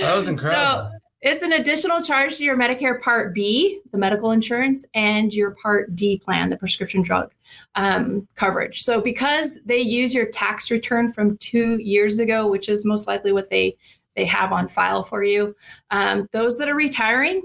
That 0.00 0.16
was 0.16 0.28
incredible. 0.28 0.90
So 0.90 0.91
it's 1.22 1.42
an 1.42 1.52
additional 1.52 2.02
charge 2.02 2.36
to 2.36 2.44
your 2.44 2.56
Medicare 2.56 3.00
Part 3.00 3.34
B, 3.34 3.80
the 3.92 3.98
medical 3.98 4.32
insurance, 4.32 4.84
and 4.92 5.32
your 5.32 5.52
Part 5.52 5.94
D 5.94 6.18
plan, 6.18 6.50
the 6.50 6.56
prescription 6.56 7.02
drug 7.02 7.32
um, 7.76 8.26
coverage. 8.34 8.82
So 8.82 9.00
because 9.00 9.62
they 9.64 9.78
use 9.78 10.14
your 10.14 10.26
tax 10.26 10.70
return 10.70 11.12
from 11.12 11.36
two 11.38 11.78
years 11.78 12.18
ago, 12.18 12.48
which 12.48 12.68
is 12.68 12.84
most 12.84 13.06
likely 13.06 13.32
what 13.32 13.50
they 13.50 13.76
they 14.14 14.24
have 14.26 14.52
on 14.52 14.68
file 14.68 15.02
for 15.02 15.24
you, 15.24 15.56
um, 15.90 16.28
those 16.32 16.58
that 16.58 16.68
are 16.68 16.74
retiring 16.74 17.42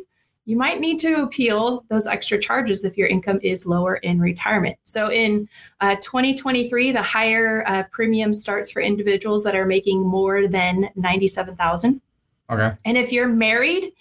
you 0.48 0.56
might 0.56 0.80
need 0.80 0.98
to 0.98 1.24
appeal 1.24 1.84
those 1.90 2.08
extra 2.08 2.40
charges 2.40 2.86
if 2.86 2.98
your 2.98 3.08
income 3.08 3.38
is 3.44 3.66
lower 3.66 3.98
in 3.98 4.22
retirement. 4.22 4.78
So 4.86 5.12
in 5.12 5.50
uh, 5.82 5.98
2023, 5.98 6.94
the 6.94 7.02
higher 7.02 7.66
uh, 7.68 7.84
premium 7.92 8.34
starts 8.34 8.72
for 8.72 8.82
individuals 8.82 9.44
that 9.44 9.58
are 9.58 9.66
making 9.66 10.08
more 10.08 10.48
than 10.48 10.90
97,000. 10.96 12.02
Okay. 12.50 12.72
And 12.86 12.98
if 12.98 13.12
you're 13.12 13.28
married 13.28 13.92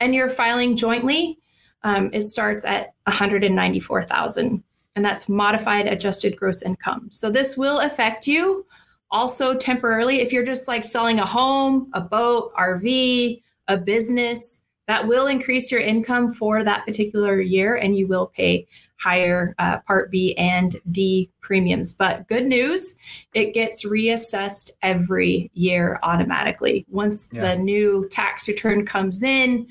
and 0.00 0.14
you're 0.14 0.28
filing 0.28 0.76
jointly, 0.76 1.38
um, 1.82 2.10
it 2.12 2.22
starts 2.22 2.64
at 2.64 2.94
194,000 3.04 4.62
and 4.94 5.04
that's 5.04 5.28
modified 5.28 5.86
adjusted 5.86 6.36
gross 6.36 6.62
income. 6.62 7.08
So 7.10 7.30
this 7.30 7.56
will 7.56 7.80
affect 7.80 8.26
you 8.26 8.66
also 9.10 9.56
temporarily 9.56 10.20
if 10.20 10.32
you're 10.32 10.44
just 10.44 10.66
like 10.66 10.84
selling 10.84 11.20
a 11.20 11.26
home, 11.26 11.90
a 11.92 12.00
boat, 12.00 12.52
RV, 12.54 13.42
a 13.68 13.76
business 13.76 14.62
that 14.86 15.06
will 15.06 15.26
increase 15.26 15.70
your 15.70 15.80
income 15.80 16.32
for 16.32 16.62
that 16.62 16.84
particular 16.86 17.40
year, 17.40 17.74
and 17.74 17.96
you 17.96 18.06
will 18.06 18.28
pay 18.28 18.66
higher 18.98 19.54
uh, 19.58 19.80
Part 19.80 20.10
B 20.10 20.34
and 20.36 20.76
D 20.90 21.30
premiums. 21.40 21.92
But 21.92 22.28
good 22.28 22.46
news, 22.46 22.96
it 23.34 23.52
gets 23.52 23.84
reassessed 23.84 24.70
every 24.82 25.50
year 25.54 25.98
automatically. 26.02 26.86
Once 26.88 27.28
yeah. 27.32 27.54
the 27.54 27.62
new 27.62 28.08
tax 28.10 28.48
return 28.48 28.86
comes 28.86 29.22
in 29.22 29.68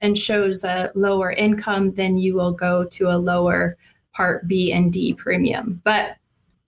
and 0.00 0.16
shows 0.16 0.64
a 0.64 0.90
lower 0.94 1.32
income, 1.32 1.94
then 1.94 2.18
you 2.18 2.34
will 2.34 2.52
go 2.52 2.84
to 2.84 3.08
a 3.08 3.18
lower 3.18 3.76
Part 4.12 4.48
B 4.48 4.72
and 4.72 4.92
D 4.92 5.12
premium. 5.12 5.82
But 5.84 6.16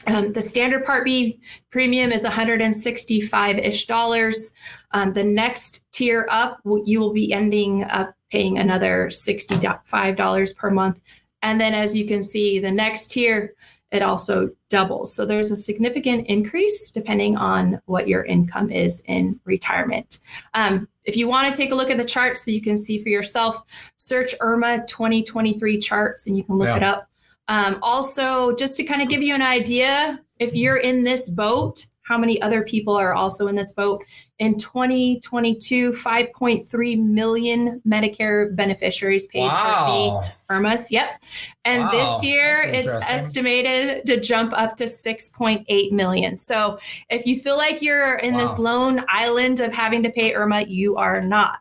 um, 0.07 0.33
the 0.33 0.43
standard 0.43 0.85
Part 0.85 1.05
B 1.05 1.41
premium 1.71 2.13
is 2.13 2.23
165 2.23 3.59
ish 3.59 3.87
dollars. 3.87 4.53
Um, 4.93 5.13
the 5.13 5.25
next 5.25 5.85
tier 5.93 6.27
up, 6.31 6.61
you 6.85 7.01
will 7.01 7.13
be 7.13 7.33
ending 7.33 7.85
up 7.85 8.15
paying 8.31 8.59
another 8.59 9.09
$65 9.09 10.57
per 10.57 10.71
month. 10.71 11.01
And 11.49 11.59
then, 11.59 11.73
as 11.73 11.97
you 11.97 12.07
can 12.07 12.23
see, 12.23 12.59
the 12.59 12.71
next 12.71 13.11
tier, 13.11 13.55
it 13.91 14.03
also 14.03 14.51
doubles. 14.69 15.15
So 15.15 15.25
there's 15.25 15.51
a 15.51 15.57
significant 15.57 16.27
increase 16.27 16.91
depending 16.91 17.39
on 17.39 17.81
what 17.87 18.07
your 18.07 18.23
income 18.23 18.71
is 18.71 19.03
in 19.07 19.41
retirement. 19.47 20.19
Um, 20.53 20.89
if 21.05 21.17
you 21.17 21.27
want 21.27 21.49
to 21.49 21.59
take 21.59 21.73
a 21.73 21.75
look 21.75 21.89
at 21.89 21.97
the 21.97 22.05
charts 22.05 22.45
so 22.45 22.51
you 22.51 22.61
can 22.61 22.77
see 22.77 23.03
for 23.03 23.09
yourself, 23.09 23.63
search 23.97 24.35
IRMAA 24.41 24.87
2023 24.89 25.79
charts 25.79 26.27
and 26.27 26.37
you 26.37 26.45
can 26.45 26.59
look 26.59 26.69
yeah. 26.69 26.77
it 26.77 26.83
up. 26.83 27.09
Um, 27.49 27.79
also, 27.81 28.55
just 28.55 28.77
to 28.77 28.85
kind 28.85 29.01
of 29.01 29.09
give 29.09 29.23
you 29.23 29.35
an 29.35 29.41
idea, 29.41 30.21
if 30.39 30.55
you're 30.55 30.77
in 30.77 31.03
this 31.03 31.31
boat, 31.31 31.87
how 32.09 32.17
many 32.17 32.41
other 32.41 32.63
people 32.63 32.95
are 32.95 33.15
also 33.15 33.49
in 33.49 33.55
this 33.55 33.73
boat? 33.73 34.03
In 34.39 34.57
2022, 34.57 35.91
5.3 35.91 37.05
million 37.05 37.83
Medicare 37.87 38.55
beneficiaries 38.57 39.27
paid 39.27 39.43
wow. 39.43 40.23
for 40.49 40.55
the 40.55 40.55
IRMAAs. 40.55 40.91
Yep. 40.91 41.23
And 41.67 41.83
wow. 41.83 41.91
this 41.91 42.25
year, 42.25 42.61
it's 42.65 42.95
estimated 42.95 44.07
to 44.07 44.19
jump 44.19 44.53
up 44.57 44.77
to 44.77 44.85
6.8 44.85 45.93
million. 45.93 46.35
So 46.35 46.79
if 47.11 47.27
you 47.27 47.39
feel 47.39 47.59
like 47.59 47.83
you're 47.83 48.17
in 48.17 48.35
wow. 48.35 48.41
this 48.41 48.59
lone 48.59 49.05
island 49.09 49.61
of 49.61 49.73
having 49.73 50.03
to 50.05 50.11
pay 50.11 50.33
IRMAA, 50.33 50.71
you 50.71 50.97
are 50.97 51.21
not. 51.21 51.61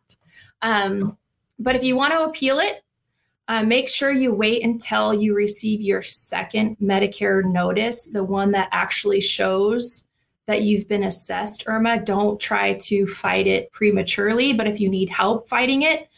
Um, 0.62 1.18
but 1.60 1.76
if 1.76 1.84
you 1.84 1.98
want 1.98 2.14
to 2.14 2.24
appeal 2.24 2.60
it, 2.60 2.84
uh, 3.50 3.64
make 3.64 3.88
sure 3.90 4.12
you 4.12 4.34
wait 4.34 4.64
until 4.64 5.14
you 5.14 5.34
receive 5.34 5.82
your 5.82 6.02
second 6.02 6.78
Medicare 6.82 7.44
notice, 7.44 8.08
the 8.12 8.24
one 8.24 8.52
that 8.52 8.70
actually 8.72 9.22
shows 9.22 10.08
that 10.48 10.64
you've 10.64 10.88
been 10.88 11.04
assessed, 11.04 11.66
IRMAA, 11.66 12.06
Don't 12.06 12.40
try 12.40 12.74
to 12.74 13.06
fight 13.06 13.48
it 13.48 13.72
prematurely, 13.72 14.54
but 14.54 14.68
if 14.68 14.80
you 14.80 14.90
need 14.90 15.10
help 15.10 15.48
fighting 15.48 15.84
it, 15.84 16.10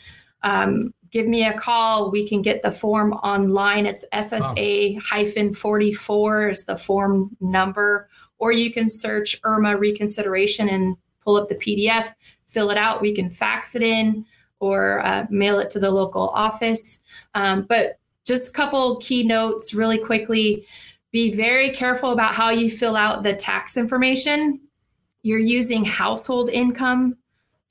um, 0.43 0.93
give 1.11 1.27
me 1.27 1.45
a 1.45 1.57
call. 1.57 2.11
We 2.11 2.27
can 2.27 2.41
get 2.41 2.61
the 2.61 2.71
form 2.71 3.13
online. 3.13 3.85
It's 3.85 4.05
SSA 4.13 5.01
hyphen 5.01 5.53
44 5.53 6.49
is 6.49 6.65
the 6.65 6.77
form 6.77 7.35
number, 7.41 8.07
or 8.37 8.51
you 8.51 8.71
can 8.71 8.87
search 8.87 9.41
IRMAA 9.41 9.79
reconsideration 9.79 10.69
and 10.69 10.95
pull 11.23 11.35
up 11.35 11.49
the 11.49 11.55
PDF, 11.55 12.13
fill 12.45 12.69
it 12.69 12.77
out. 12.77 13.01
We 13.01 13.13
can 13.13 13.29
fax 13.29 13.75
it 13.75 13.81
in 13.81 14.25
or 14.59 15.03
uh, 15.05 15.25
mail 15.29 15.59
it 15.59 15.69
to 15.71 15.79
the 15.79 15.89
local 15.89 16.29
office. 16.29 16.99
Um, 17.33 17.65
but 17.67 17.99
just 18.25 18.49
a 18.49 18.53
couple 18.53 18.97
key 18.97 19.23
notes 19.23 19.73
really 19.73 19.97
quickly. 19.97 20.65
Be 21.11 21.33
very 21.33 21.71
careful 21.71 22.11
about 22.11 22.35
how 22.35 22.49
you 22.49 22.69
fill 22.69 22.95
out 22.95 23.23
the 23.23 23.35
tax 23.35 23.77
information. 23.77 24.61
You're 25.23 25.39
using 25.39 25.83
household 25.83 26.49
income, 26.49 27.17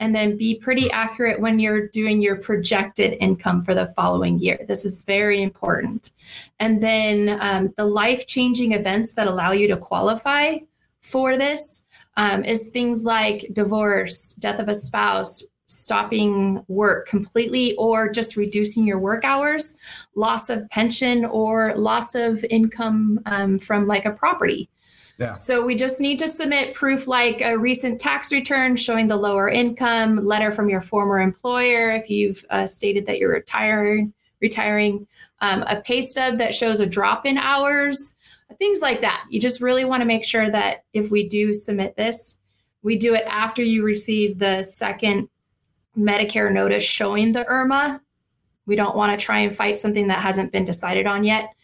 and 0.00 0.14
then 0.14 0.36
be 0.36 0.54
pretty 0.54 0.90
accurate 0.90 1.40
when 1.40 1.58
you're 1.58 1.88
doing 1.88 2.22
your 2.22 2.36
projected 2.36 3.16
income 3.20 3.64
for 3.64 3.74
the 3.74 3.86
following 3.88 4.38
year. 4.38 4.58
This 4.66 4.84
is 4.84 5.02
very 5.04 5.42
important. 5.42 6.12
And 6.60 6.82
then 6.82 7.38
um, 7.40 7.74
the 7.76 7.84
life 7.84 8.26
changing 8.26 8.72
events 8.72 9.14
that 9.14 9.26
allow 9.26 9.52
you 9.52 9.66
to 9.68 9.76
qualify 9.76 10.58
for 11.00 11.36
this 11.36 11.84
um, 12.16 12.44
is 12.44 12.68
things 12.68 13.04
like 13.04 13.50
divorce, 13.52 14.34
death 14.34 14.60
of 14.60 14.68
a 14.68 14.74
spouse, 14.74 15.44
stopping 15.68 16.64
work 16.66 17.06
completely 17.06 17.76
or 17.76 18.10
just 18.10 18.36
reducing 18.36 18.86
your 18.86 18.98
work 18.98 19.22
hours, 19.24 19.76
loss 20.14 20.50
of 20.50 20.68
pension, 20.70 21.24
or 21.26 21.74
loss 21.76 22.14
of 22.14 22.44
income 22.50 23.20
um, 23.26 23.58
from 23.58 23.86
like 23.86 24.04
a 24.04 24.10
property. 24.10 24.68
Yeah. 25.18 25.32
So 25.32 25.64
we 25.64 25.74
just 25.74 26.00
need 26.00 26.18
to 26.20 26.28
submit 26.28 26.74
proof 26.74 27.06
like 27.06 27.40
a 27.42 27.58
recent 27.58 28.00
tax 28.00 28.32
return 28.32 28.76
showing 28.76 29.08
the 29.08 29.16
lower 29.16 29.48
income, 29.48 30.16
letter 30.16 30.52
from 30.52 30.68
your 30.68 30.80
former 30.80 31.20
employer 31.20 31.90
if 31.90 32.08
you've 32.08 32.44
uh, 32.50 32.66
stated 32.66 33.06
that 33.06 33.18
you're 33.18 33.32
retiring, 33.32 34.14
retiring, 34.40 35.06
um, 35.40 35.62
a 35.62 35.82
pay 35.82 36.02
stub 36.02 36.38
that 36.38 36.54
shows 36.54 36.80
a 36.80 36.86
drop 36.86 37.26
in 37.26 37.36
hours, 37.36 38.14
things 38.58 38.80
like 38.80 39.00
that. 39.00 39.24
You 39.28 39.40
just 39.40 39.60
really 39.60 39.84
want 39.84 40.00
to 40.02 40.06
make 40.06 40.24
sure 40.24 40.48
that 40.48 40.84
if 40.94 41.10
we 41.10 41.28
do 41.28 41.52
submit 41.52 41.96
this, 41.96 42.40
we 42.82 42.96
do 42.96 43.12
it 43.14 43.24
after 43.26 43.62
you 43.62 43.84
receive 43.84 44.38
the 44.38 44.62
second 44.62 45.28
Medicare 45.98 46.52
notice 46.52 46.84
showing 46.84 47.32
the 47.32 47.44
IRMAA. 47.44 48.00
We 48.66 48.76
don't 48.76 48.96
want 48.96 49.18
to 49.18 49.24
try 49.24 49.40
and 49.40 49.54
fight 49.54 49.78
something 49.78 50.08
that 50.08 50.20
hasn't 50.20 50.52
been 50.52 50.64
decided 50.64 51.06
on 51.06 51.24
yet. 51.24 51.54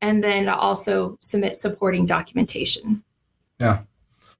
And 0.00 0.22
then 0.22 0.48
also 0.48 1.18
submit 1.20 1.56
supporting 1.56 2.06
documentation. 2.06 3.02
Yeah, 3.60 3.82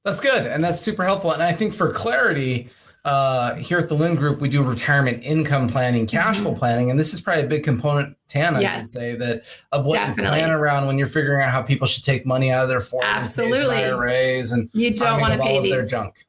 that's 0.05 0.21
good. 0.21 0.47
And 0.47 0.63
that's 0.63 0.81
super 0.81 1.05
helpful. 1.05 1.33
And 1.33 1.43
I 1.43 1.53
think 1.53 1.75
for 1.75 1.91
clarity, 1.93 2.71
uh, 3.05 3.55
here 3.55 3.79
at 3.79 3.89
the 3.89 3.95
Lynd 3.95 4.19
Group, 4.19 4.41
we 4.41 4.49
do 4.49 4.63
retirement 4.63 5.23
income 5.23 5.69
planning, 5.69 6.07
cash 6.07 6.39
flow 6.39 6.51
mm-hmm. 6.51 6.59
planning, 6.59 6.91
and 6.91 7.01
this 7.01 7.15
is 7.15 7.21
probably 7.21 7.45
a 7.45 7.47
big 7.47 7.65
component, 7.65 8.17
Tana, 8.29 8.61
yes, 8.61 8.93
say 8.93 9.17
that 9.17 9.45
of 9.73 9.87
what 9.87 9.95
definitely. 9.95 10.25
you 10.25 10.29
plan 10.29 10.51
around 10.51 10.87
when 10.87 10.99
you're 10.99 11.07
figuring 11.07 11.43
out 11.43 11.51
how 11.51 11.63
people 11.63 11.87
should 11.87 12.05
take 12.05 12.27
money 12.27 12.51
out 12.51 12.65
of 12.65 12.69
their 12.69 12.81
401ks 12.81 13.03
Absolutely. 13.03 13.83
and 13.83 13.95
IRAs, 13.95 14.53
and 14.53 14.69
you 14.75 14.93
don't 14.95 15.21
want 15.21 15.33
to 15.33 15.39
pay 15.39 15.63
these. 15.63 15.91
Their 15.91 16.01
junk. 16.03 16.27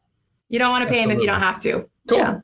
You 0.48 0.60
don't 0.60 0.72
want 0.72 0.88
to 0.88 0.90
pay 0.90 1.02
Absolutely. 1.02 1.16
them 1.16 1.18
if 1.18 1.22
you 1.22 1.28
don't 1.28 1.42
have 1.42 1.62
to. 1.62 1.90
Cool. 2.08 2.18
Yeah. 2.18 2.40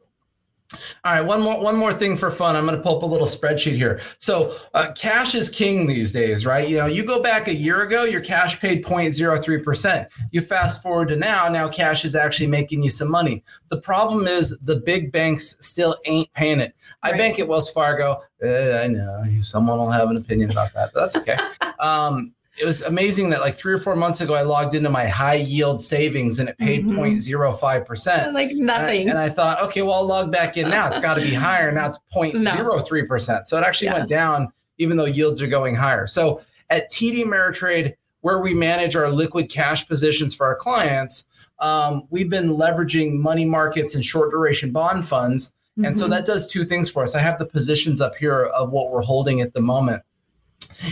All 1.03 1.13
right, 1.13 1.22
one 1.22 1.41
more 1.41 1.62
one 1.62 1.75
more 1.75 1.94
thing 1.94 2.17
for 2.17 2.32
fun. 2.32 2.55
I'm 2.55 2.65
going 2.65 2.77
to 2.77 2.84
pull 2.84 2.98
up 2.98 3.03
a 3.03 3.05
little 3.05 3.27
spreadsheet 3.27 3.75
here. 3.75 4.01
So, 4.20 4.55
uh, 4.74 4.91
cash 4.96 5.36
is 5.36 5.50
king 5.50 5.88
these 5.88 6.12
days, 6.12 6.46
right? 6.46 6.67
You 6.67 6.77
know, 6.77 6.86
you 6.86 7.03
go 7.03 7.22
back 7.22 7.48
a 7.48 7.53
year 7.53 7.82
ago, 7.82 8.03
your 8.03 8.22
cash 8.22 8.60
paid 8.60 8.84
0.03 8.84 9.63
percent. 9.63 10.08
You 10.32 10.41
fast 10.41 10.82
forward 10.82 11.10
to 11.10 11.15
now, 11.15 11.50
now 11.50 11.67
cash 11.67 12.05
is 12.05 12.15
actually 12.15 12.48
making 12.48 12.84
you 12.84 12.89
some 12.89 13.10
money. 13.10 13.44
The 13.70 13.77
problem 13.77 14.27
is 14.27 14.58
the 14.60 14.77
big 14.77 15.12
banks 15.12 15.58
still 15.60 15.96
ain't 16.05 16.32
paying 16.34 16.60
it. 16.60 16.75
I 17.03 17.12
bank 17.13 17.39
at 17.39 17.48
Wells 17.48 17.70
Fargo. 17.70 18.22
Uh, 18.44 18.79
I 18.84 18.88
know 18.88 19.24
someone 19.41 19.79
will 19.79 19.89
have 19.89 20.10
an 20.10 20.17
opinion 20.17 20.51
about 20.51 20.74
that, 20.74 20.91
but 20.94 21.00
that's 21.01 21.15
okay. 21.15 21.38
um, 21.79 22.35
it 22.57 22.65
was 22.65 22.81
amazing 22.83 23.29
that 23.31 23.41
like 23.41 23.55
three 23.55 23.74
or 23.74 23.77
four 23.77 23.95
months 23.95 24.21
ago, 24.21 24.33
I 24.33 24.41
logged 24.41 24.75
into 24.75 24.89
my 24.89 25.07
high 25.07 25.35
yield 25.35 25.81
savings 25.81 26.39
and 26.39 26.47
it 26.47 26.57
paid 26.57 26.85
mm-hmm. 26.85 27.00
0.05%. 27.00 28.33
Like 28.33 28.51
nothing. 28.53 29.09
And 29.09 29.17
I, 29.17 29.24
and 29.24 29.31
I, 29.31 29.33
thought, 29.33 29.62
okay, 29.63 29.81
well, 29.81 29.95
I'll 29.95 30.07
log 30.07 30.31
back 30.31 30.55
in 30.55 30.69
now. 30.69 30.88
It's 30.88 31.00
got 31.00 31.15
to 31.15 31.21
be 31.21 31.33
higher. 31.33 31.71
Now 31.71 31.88
it's 31.88 32.00
0.03%. 32.15 33.27
No. 33.27 33.41
So 33.43 33.57
it 33.57 33.63
actually 33.63 33.88
yeah. 33.88 33.93
went 33.93 34.09
down, 34.09 34.53
even 34.77 34.95
though 34.95 35.05
yields 35.05 35.41
are 35.41 35.47
going 35.47 35.75
higher. 35.75 36.07
So 36.07 36.41
at 36.69 36.89
TD 36.91 37.24
Ameritrade, 37.25 37.93
where 38.21 38.39
we 38.39 38.53
manage 38.53 38.95
our 38.95 39.09
liquid 39.09 39.50
cash 39.50 39.85
positions 39.88 40.33
for 40.33 40.45
our 40.45 40.55
clients, 40.55 41.25
um, 41.59 42.07
we've 42.09 42.29
been 42.29 42.51
leveraging 42.51 43.19
money 43.19 43.45
markets 43.45 43.95
and 43.95 44.03
short 44.03 44.31
duration 44.31 44.71
bond 44.71 45.05
funds. 45.05 45.50
Mm-hmm. 45.50 45.85
And 45.85 45.97
so 45.97 46.05
mm-hmm. 46.05 46.12
that 46.12 46.25
does 46.25 46.47
two 46.47 46.63
things 46.63 46.89
for 46.89 47.03
us. 47.03 47.15
I 47.15 47.19
have 47.19 47.38
the 47.38 47.45
positions 47.45 48.00
up 48.00 48.15
here 48.15 48.45
of 48.45 48.71
what 48.71 48.91
we're 48.91 49.01
holding 49.01 49.41
at 49.41 49.53
the 49.53 49.62
moment. 49.62 50.03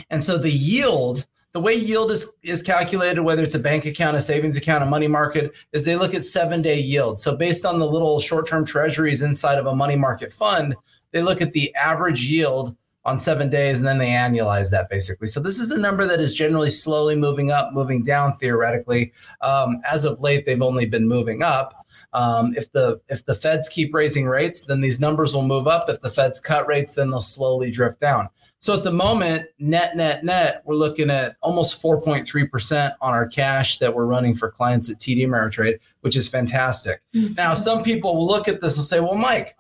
And 0.10 0.24
so 0.24 0.38
the 0.38 0.52
yield 0.52 1.26
the 1.54 1.60
way 1.60 1.76
yield 1.76 2.12
is, 2.12 2.34
is 2.42 2.64
calculated, 2.64 3.22
whether 3.22 3.44
it's 3.44 3.56
a 3.56 3.60
bank 3.60 3.86
account, 3.86 4.18
a 4.18 4.22
savings 4.22 4.58
account, 4.58 4.84
a 4.84 4.88
money 4.88 5.08
market, 5.08 5.54
is 5.72 5.86
they 5.86 5.96
look 5.96 6.16
at 6.16 6.26
seven 6.26 6.62
day 6.62 6.80
yield. 6.80 7.20
So 7.20 7.38
based 7.38 7.64
on 7.64 7.80
the 7.80 7.86
little 7.86 8.20
short 8.20 8.48
term 8.48 8.66
treasuries 8.66 9.22
inside 9.22 9.60
of 9.60 9.68
a 9.68 9.76
money 9.76 9.96
market 9.96 10.34
fund, 10.34 10.76
they 11.12 11.22
look 11.22 11.42
at 11.42 11.54
the 11.54 11.74
average 11.76 12.26
yield 12.26 12.76
on 13.06 13.20
seven 13.20 13.50
days 13.50 13.80
and 13.80 13.88
then 13.88 14.00
they 14.00 14.10
annualize 14.10 14.72
that 14.72 14.90
basically. 14.90 15.28
So 15.28 15.40
this 15.40 15.60
is 15.60 15.72
a 15.72 15.78
number 15.78 16.06
that 16.06 16.20
is 16.20 16.34
generally 16.34 16.72
slowly 16.72 17.16
moving 17.16 17.52
up, 17.52 17.74
moving 17.74 18.04
down 18.04 18.32
theoretically. 18.32 19.12
Um, 19.42 19.82
as 19.88 20.06
of 20.06 20.22
late, 20.22 20.46
they've 20.46 20.62
only 20.62 20.86
been 20.86 21.08
moving 21.08 21.44
up. 21.44 21.86
Um, 22.14 22.54
if 22.56 22.72
the 22.72 23.02
if 23.10 23.26
the 23.26 23.36
Feds 23.36 23.68
keep 23.68 23.94
raising 23.94 24.26
rates, 24.28 24.66
then 24.66 24.82
these 24.82 25.00
numbers 25.00 25.34
will 25.34 25.46
move 25.46 25.68
up. 25.68 25.90
If 25.90 26.00
the 26.00 26.12
Feds 26.12 26.40
cut 26.40 26.68
rates, 26.68 26.96
then 26.96 27.10
they'll 27.10 27.22
slowly 27.22 27.72
drift 27.72 28.00
down. 28.00 28.30
So 28.64 28.74
at 28.74 28.86
the 28.86 28.94
moment, 28.94 29.48
net, 29.60 29.98
net, 29.98 30.24
net, 30.24 30.62
we're 30.64 30.76
looking 30.76 31.10
at 31.10 31.36
almost 31.42 31.84
4.3% 31.84 32.96
on 33.02 33.14
our 33.14 33.28
cash 33.28 33.78
that 33.80 33.94
we're 33.94 34.06
running 34.06 34.36
for 34.36 34.50
clients 34.50 34.90
at 34.90 35.00
TD 35.00 35.28
Ameritrade, 35.28 35.80
which 36.00 36.16
is 36.16 36.30
fantastic. 36.30 37.02
Mm-hmm. 37.14 37.34
Now, 37.34 37.56
some 37.56 37.84
people 37.84 38.16
will 38.16 38.26
look 38.26 38.48
at 38.48 38.62
this 38.62 38.78
and 38.78 38.86
say, 38.86 39.02
well, 39.02 39.16
Mike, 39.16 39.58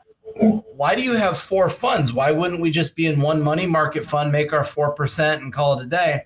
why 0.77 0.95
do 0.95 1.01
you 1.01 1.17
have 1.17 1.38
four 1.38 1.67
funds? 1.67 2.13
Why 2.13 2.31
wouldn't 2.31 2.62
we 2.62 2.72
just 2.72 2.95
be 2.95 3.05
in 3.07 3.19
one 3.19 3.41
money 3.41 3.65
market 3.65 4.05
fund, 4.05 4.31
make 4.31 4.53
our 4.53 4.63
4% 4.63 5.36
and 5.36 5.51
call 5.51 5.77
it 5.77 5.83
a 5.83 5.89
day? 5.89 6.22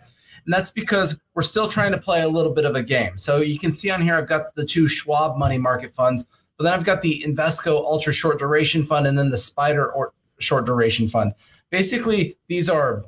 And 0.46 0.54
that's 0.54 0.70
because 0.70 1.20
we're 1.34 1.42
still 1.42 1.68
trying 1.68 1.94
to 1.94 1.98
play 1.98 2.22
a 2.22 2.30
little 2.30 2.54
bit 2.54 2.66
of 2.66 2.76
a 2.76 2.84
game. 2.84 3.18
So 3.18 3.42
you 3.42 3.58
can 3.58 3.72
see 3.72 3.90
on 3.90 4.04
here, 4.04 4.14
I've 4.14 4.28
got 4.28 4.54
the 4.54 4.64
two 4.64 4.88
Schwab 4.88 5.36
money 5.36 5.58
market 5.58 5.96
funds, 5.96 6.28
but 6.58 6.66
then 6.66 6.74
I've 6.74 6.86
got 6.86 7.02
the 7.02 7.24
Invesco 7.26 7.70
ultra 7.70 8.14
short 8.14 8.38
duration 8.38 8.84
fund 8.84 9.08
and 9.08 9.18
then 9.18 9.32
the 9.32 9.38
SPDR 9.38 9.96
or 9.96 10.14
short 10.38 10.68
duration 10.68 11.08
fund. 11.08 11.34
Basically, 11.70 12.38
these 12.48 12.70
are 12.70 13.04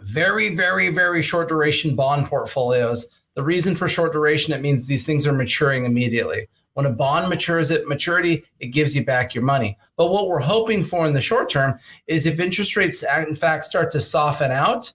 very, 0.00 0.54
very, 0.54 0.90
very 0.90 1.22
short 1.22 1.48
duration 1.48 1.96
bond 1.96 2.26
portfolios. 2.26 3.06
The 3.34 3.42
reason 3.42 3.74
for 3.74 3.88
short 3.88 4.12
duration, 4.12 4.52
it 4.52 4.60
means 4.60 4.86
these 4.86 5.04
things 5.04 5.26
are 5.26 5.32
maturing 5.32 5.84
immediately. 5.84 6.48
When 6.74 6.86
a 6.86 6.92
bond 6.92 7.30
matures 7.30 7.70
at 7.70 7.86
maturity, 7.86 8.44
it 8.60 8.66
gives 8.66 8.94
you 8.94 9.04
back 9.04 9.34
your 9.34 9.44
money. 9.44 9.78
But 9.96 10.10
what 10.10 10.28
we're 10.28 10.40
hoping 10.40 10.84
for 10.84 11.06
in 11.06 11.12
the 11.12 11.22
short 11.22 11.48
term 11.48 11.78
is 12.06 12.26
if 12.26 12.38
interest 12.38 12.76
rates, 12.76 13.02
in 13.02 13.34
fact, 13.34 13.64
start 13.64 13.90
to 13.92 14.00
soften 14.00 14.52
out, 14.52 14.92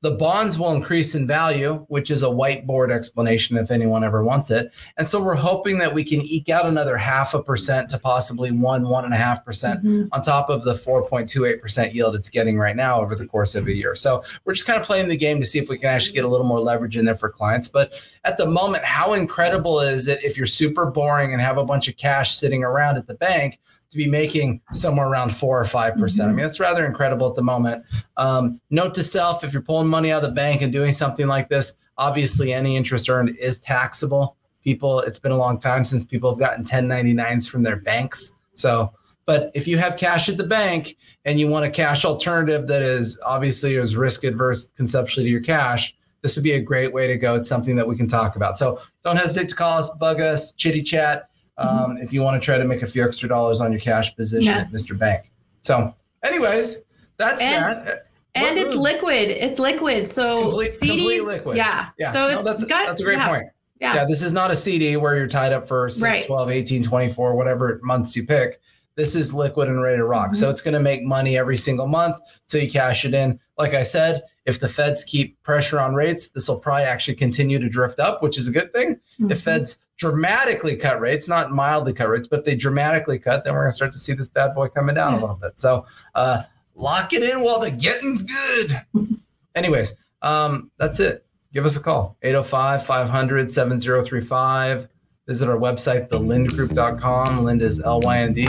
the 0.00 0.12
bonds 0.12 0.56
will 0.58 0.72
increase 0.72 1.16
in 1.16 1.26
value, 1.26 1.84
which 1.88 2.10
is 2.10 2.22
a 2.22 2.26
whiteboard 2.26 2.92
explanation 2.92 3.56
if 3.56 3.70
anyone 3.70 4.04
ever 4.04 4.22
wants 4.22 4.50
it. 4.50 4.72
And 4.96 5.08
so 5.08 5.22
we're 5.22 5.34
hoping 5.34 5.78
that 5.78 5.92
we 5.92 6.04
can 6.04 6.20
eke 6.20 6.48
out 6.48 6.66
another 6.66 6.96
half 6.96 7.34
a 7.34 7.42
percent 7.42 7.90
to 7.90 7.98
possibly 7.98 8.52
one, 8.52 8.88
one 8.88 9.04
and 9.04 9.12
a 9.12 9.16
half 9.16 9.44
percent 9.44 9.82
mm-hmm. 9.82 10.06
on 10.12 10.22
top 10.22 10.50
of 10.50 10.62
the 10.62 10.72
4.28% 10.72 11.92
yield 11.92 12.14
it's 12.14 12.28
getting 12.28 12.58
right 12.58 12.76
now 12.76 13.00
over 13.00 13.16
the 13.16 13.26
course 13.26 13.56
of 13.56 13.66
a 13.66 13.74
year. 13.74 13.96
So 13.96 14.22
we're 14.44 14.54
just 14.54 14.66
kind 14.66 14.80
of 14.80 14.86
playing 14.86 15.08
the 15.08 15.16
game 15.16 15.40
to 15.40 15.46
see 15.46 15.58
if 15.58 15.68
we 15.68 15.78
can 15.78 15.90
actually 15.90 16.14
get 16.14 16.24
a 16.24 16.28
little 16.28 16.46
more 16.46 16.60
leverage 16.60 16.96
in 16.96 17.04
there 17.04 17.16
for 17.16 17.28
clients. 17.28 17.66
But 17.66 18.00
at 18.24 18.36
the 18.36 18.46
moment, 18.46 18.84
how 18.84 19.14
incredible 19.14 19.80
is 19.80 20.06
it 20.06 20.22
if 20.22 20.36
you're 20.36 20.46
super 20.46 20.86
boring 20.86 21.32
and 21.32 21.42
have 21.42 21.58
a 21.58 21.64
bunch 21.64 21.88
of 21.88 21.96
cash 21.96 22.36
sitting 22.36 22.62
around 22.62 22.98
at 22.98 23.08
the 23.08 23.14
bank? 23.14 23.58
To 23.90 23.96
be 23.96 24.06
making 24.06 24.60
somewhere 24.72 25.08
around 25.08 25.30
four 25.30 25.60
or 25.60 25.64
5%. 25.64 25.94
mm-hmm. 25.94 26.28
I 26.28 26.32
mean, 26.32 26.44
it's 26.44 26.60
rather 26.60 26.84
incredible 26.84 27.28
at 27.28 27.34
the 27.34 27.42
moment. 27.42 27.84
Um, 28.16 28.60
note 28.70 28.94
to 28.96 29.02
self 29.02 29.44
if 29.44 29.52
you're 29.52 29.62
pulling 29.62 29.88
money 29.88 30.12
out 30.12 30.22
of 30.22 30.28
the 30.28 30.34
bank 30.34 30.62
and 30.62 30.72
doing 30.72 30.92
something 30.92 31.26
like 31.26 31.48
this, 31.48 31.74
obviously 31.96 32.52
any 32.52 32.76
interest 32.76 33.08
earned 33.08 33.36
is 33.38 33.58
taxable. 33.58 34.36
People, 34.62 35.00
it's 35.00 35.18
been 35.18 35.32
a 35.32 35.36
long 35.36 35.58
time 35.58 35.84
since 35.84 36.04
people 36.04 36.30
have 36.30 36.38
gotten 36.38 36.64
1099s 36.64 37.48
from 37.48 37.62
their 37.62 37.76
banks. 37.76 38.34
So, 38.54 38.92
but 39.24 39.50
if 39.54 39.66
you 39.66 39.78
have 39.78 39.96
cash 39.96 40.28
at 40.28 40.36
the 40.36 40.44
bank 40.44 40.96
and 41.24 41.40
you 41.40 41.48
want 41.48 41.64
a 41.64 41.70
cash 41.70 42.04
alternative 42.04 42.66
that 42.68 42.82
is 42.82 43.18
obviously 43.24 43.76
as 43.76 43.96
risk 43.96 44.24
adverse 44.24 44.66
conceptually 44.76 45.26
to 45.26 45.30
your 45.30 45.40
cash, 45.40 45.94
this 46.22 46.34
would 46.36 46.42
be 46.42 46.52
a 46.52 46.60
great 46.60 46.92
way 46.92 47.06
to 47.06 47.16
go. 47.16 47.36
It's 47.36 47.48
something 47.48 47.76
that 47.76 47.86
we 47.86 47.96
can 47.96 48.08
talk 48.08 48.36
about. 48.36 48.58
So 48.58 48.80
don't 49.04 49.16
hesitate 49.16 49.48
to 49.50 49.54
call 49.54 49.78
us, 49.78 49.88
bug 49.90 50.20
us, 50.20 50.52
chitty 50.52 50.82
chat 50.82 51.28
Mm-hmm. 51.37 51.37
Um, 51.58 51.68
mm-hmm. 51.68 51.96
if 51.98 52.12
you 52.12 52.22
want 52.22 52.40
to 52.40 52.44
try 52.44 52.56
to 52.56 52.64
make 52.64 52.82
a 52.82 52.86
few 52.86 53.04
extra 53.04 53.28
dollars 53.28 53.60
on 53.60 53.72
your 53.72 53.80
cash 53.80 54.14
position 54.16 54.54
yeah. 54.54 54.60
at 54.60 54.70
Mr. 54.70 54.96
Bank. 54.98 55.30
So, 55.60 55.94
anyways, 56.24 56.84
that's 57.16 57.42
and, 57.42 57.86
that. 57.86 58.06
And 58.34 58.56
what 58.56 58.66
it's 58.66 58.76
liquid. 58.76 59.30
It's 59.30 59.58
liquid. 59.58 60.08
So 60.08 60.42
complete, 60.42 60.70
CDs, 60.70 61.26
liquid. 61.26 61.56
Yeah. 61.56 61.88
yeah. 61.98 62.10
So 62.10 62.30
no, 62.30 62.42
that's, 62.42 62.64
got, 62.64 62.86
that's 62.86 63.00
a 63.00 63.04
great 63.04 63.18
yeah. 63.18 63.28
point. 63.28 63.44
Yeah. 63.80 63.94
yeah. 63.94 64.04
This 64.04 64.22
is 64.22 64.32
not 64.32 64.50
a 64.50 64.56
CD 64.56 64.96
where 64.96 65.16
you're 65.16 65.26
tied 65.26 65.52
up 65.52 65.66
for 65.66 65.88
6, 65.88 66.02
right. 66.02 66.26
12, 66.26 66.50
18, 66.50 66.82
24, 66.82 67.34
whatever 67.34 67.80
months 67.82 68.16
you 68.16 68.24
pick. 68.24 68.60
This 68.94 69.14
is 69.14 69.32
liquid 69.32 69.68
and 69.68 69.80
ready 69.80 69.96
to 69.96 70.04
rock. 70.04 70.28
Mm-hmm. 70.30 70.34
So 70.34 70.50
it's 70.50 70.60
going 70.60 70.74
to 70.74 70.80
make 70.80 71.04
money 71.04 71.38
every 71.38 71.56
single 71.56 71.86
month 71.86 72.16
till 72.48 72.62
you 72.62 72.70
cash 72.70 73.04
it 73.04 73.14
in. 73.14 73.38
Like 73.56 73.74
I 73.74 73.84
said, 73.84 74.22
if 74.44 74.60
the 74.60 74.68
feds 74.68 75.04
keep 75.04 75.40
pressure 75.42 75.78
on 75.78 75.94
rates, 75.94 76.30
this 76.30 76.48
will 76.48 76.58
probably 76.58 76.84
actually 76.84 77.14
continue 77.14 77.58
to 77.58 77.68
drift 77.68 78.00
up, 78.00 78.22
which 78.22 78.38
is 78.38 78.48
a 78.48 78.50
good 78.52 78.72
thing. 78.72 78.96
Mm-hmm. 79.20 79.30
If 79.30 79.42
feds 79.42 79.78
dramatically 79.98 80.76
cut 80.76 81.00
rates, 81.00 81.28
not 81.28 81.50
mildly 81.50 81.92
cut 81.92 82.08
rates, 82.08 82.26
but 82.26 82.38
if 82.38 82.44
they 82.44 82.56
dramatically 82.56 83.18
cut, 83.18 83.44
then 83.44 83.52
we're 83.52 83.62
going 83.62 83.70
to 83.70 83.76
start 83.76 83.92
to 83.92 83.98
see 83.98 84.14
this 84.14 84.28
bad 84.28 84.54
boy 84.54 84.68
coming 84.68 84.94
down 84.94 85.12
yeah. 85.12 85.18
a 85.18 85.20
little 85.20 85.36
bit. 85.36 85.58
So 85.58 85.84
uh, 86.14 86.44
lock 86.74 87.12
it 87.12 87.22
in 87.22 87.40
while 87.42 87.60
the 87.60 87.70
getting's 87.70 88.22
good. 88.22 88.80
Anyways, 89.54 89.98
um, 90.22 90.70
that's 90.78 91.00
it. 91.00 91.26
Give 91.52 91.66
us 91.66 91.76
a 91.76 91.80
call 91.80 92.16
805 92.22 92.86
500 92.86 93.50
7035. 93.50 94.88
Visit 95.26 95.48
our 95.48 95.58
website, 95.58 96.08
thelyndgroup.com. 96.08 97.44
Lynd 97.44 97.60
is 97.60 97.80
L 97.80 98.00
Y 98.00 98.18
N 98.18 98.32
D. 98.32 98.46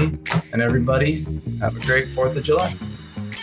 And 0.54 0.62
everybody, 0.62 1.26
have 1.60 1.76
a 1.76 1.80
great 1.82 2.08
4th 2.08 2.38
of 2.38 2.44
July. 2.44 2.74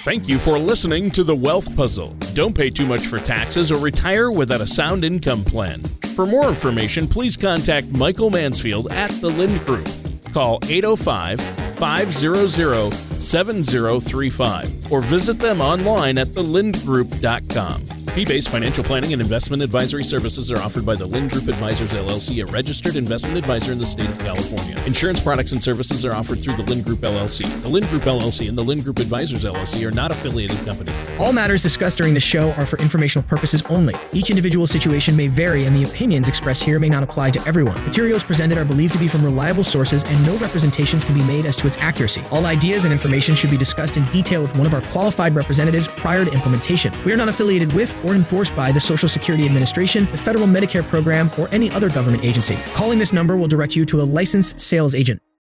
Thank 0.07 0.29
you 0.29 0.39
for 0.39 0.57
listening 0.57 1.11
to 1.11 1.25
The 1.25 1.35
Wealth 1.35 1.75
Puzzle. 1.75 2.15
Don't 2.33 2.55
pay 2.55 2.71
too 2.71 2.87
much 2.87 3.09
for 3.09 3.19
taxes 3.19 3.73
or 3.73 3.81
retire 3.81 4.31
without 4.31 4.61
a 4.61 4.67
sound 4.67 5.05
income 5.05 5.43
plan. 5.43 5.81
For 6.15 6.25
more 6.25 6.47
information, 6.47 7.09
please 7.09 7.37
contact 7.37 7.89
Michael 7.89 8.31
Mansfield 8.31 8.93
at 8.93 9.11
The 9.21 9.29
Lynd 9.29 9.65
Group. 9.67 9.89
Call 10.33 10.61
805 10.69 11.41
500 11.41 12.13
7035 13.23 14.93
or 14.93 15.01
visit 15.01 15.39
them 15.39 15.61
online 15.61 16.19
at 16.19 16.29
thelyndgroup.com. 16.29 17.87
Fee-based 18.17 18.49
financial 18.49 18.83
planning 18.83 19.13
and 19.13 19.21
investment 19.21 19.63
advisory 19.63 20.05
services 20.05 20.51
are 20.51 20.59
offered 20.61 20.87
by 20.87 20.95
the 20.95 21.07
Lynd 21.07 21.33
Group 21.33 21.49
Advisors 21.49 21.93
LLC, 21.93 22.43
a 22.43 22.51
registered 22.51 22.97
investment 22.97 23.37
advisor 23.37 23.73
in 23.73 23.79
the 23.79 23.87
state 23.87 24.09
of 24.09 24.19
California. 24.19 24.81
Insurance 24.87 25.21
products 25.21 25.53
and 25.53 25.63
services 25.63 26.05
are 26.05 26.15
offered 26.15 26.41
through 26.41 26.57
the 26.57 26.63
Lynd 26.63 26.85
Group 26.85 27.01
LLC. 27.01 27.45
The 27.63 27.69
Lynd 27.69 27.89
Group 27.89 28.05
LLC 28.05 28.49
and 28.49 28.57
the 28.57 28.65
Lynd 28.65 28.85
Group 28.85 29.01
Advisors 29.01 29.45
LLC 29.45 29.87
are 29.87 29.91
not 29.91 30.11
affiliated 30.13 30.57
companies. 30.65 30.95
All 31.19 31.33
matters 31.33 31.63
discussed 31.63 31.99
during 31.99 32.15
the 32.15 32.21
show 32.21 32.53
are 32.53 32.65
for 32.65 32.79
informational 32.79 33.27
purposes 33.29 33.65
only. 33.67 33.95
Each 34.13 34.31
individual 34.31 34.67
situation 34.67 35.17
may 35.17 35.29
vary, 35.29 35.65
and 35.65 35.77
the 35.77 35.85
opinions 35.85 36.29
expressed 36.29 36.63
here 36.63 36.79
may 36.79 36.89
not 36.89 37.03
apply 37.03 37.33
to 37.33 37.49
everyone. 37.49 37.85
Materials 37.85 38.23
presented 38.23 38.57
are 38.57 38.65
believed 38.65 38.95
to 38.95 38.99
be 38.99 39.09
from 39.09 39.25
reliable 39.25 39.65
sources, 39.65 40.05
and 40.05 40.27
no 40.27 40.37
representations 40.39 41.05
can 41.05 41.15
be 41.15 41.25
made 41.25 41.45
as 41.45 41.57
to 41.57 41.67
its 41.67 41.77
accuracy. 41.79 42.23
All 42.31 42.47
ideas 42.47 42.85
and 42.85 42.93
information 42.93 43.06
should 43.35 43.51
be 43.51 43.57
discussed 43.57 43.97
in 43.97 44.05
detail 44.11 44.43
with 44.43 44.55
one 44.57 44.67
of 44.67 44.75
our 44.75 44.83
qualified 44.93 45.35
representatives 45.35 45.89
prior 45.89 46.25
to 46.25 46.33
implementation. 46.33 46.93
We 47.05 47.13
are 47.13 47.17
not 47.17 47.29
affiliated 47.29 47.73
with 47.73 47.97
or 48.05 48.15
enforced 48.15 48.55
by 48.55 48.73
the 48.73 48.81
Social 48.81 49.09
Security 49.09 49.45
Administration, 49.45 50.09
the 50.11 50.19
Federal 50.19 50.47
Medicare 50.47 50.87
Program, 50.87 51.31
or 51.39 51.49
any 51.53 51.71
other 51.71 51.89
government 51.91 52.25
agency. 52.25 52.57
Calling 52.75 52.99
this 52.99 53.13
number 53.13 53.37
will 53.37 53.49
direct 53.49 53.77
you 53.77 53.85
to 53.87 54.01
a 54.01 54.05
licensed 54.05 54.61
sales 54.61 54.95
agent. 54.95 55.21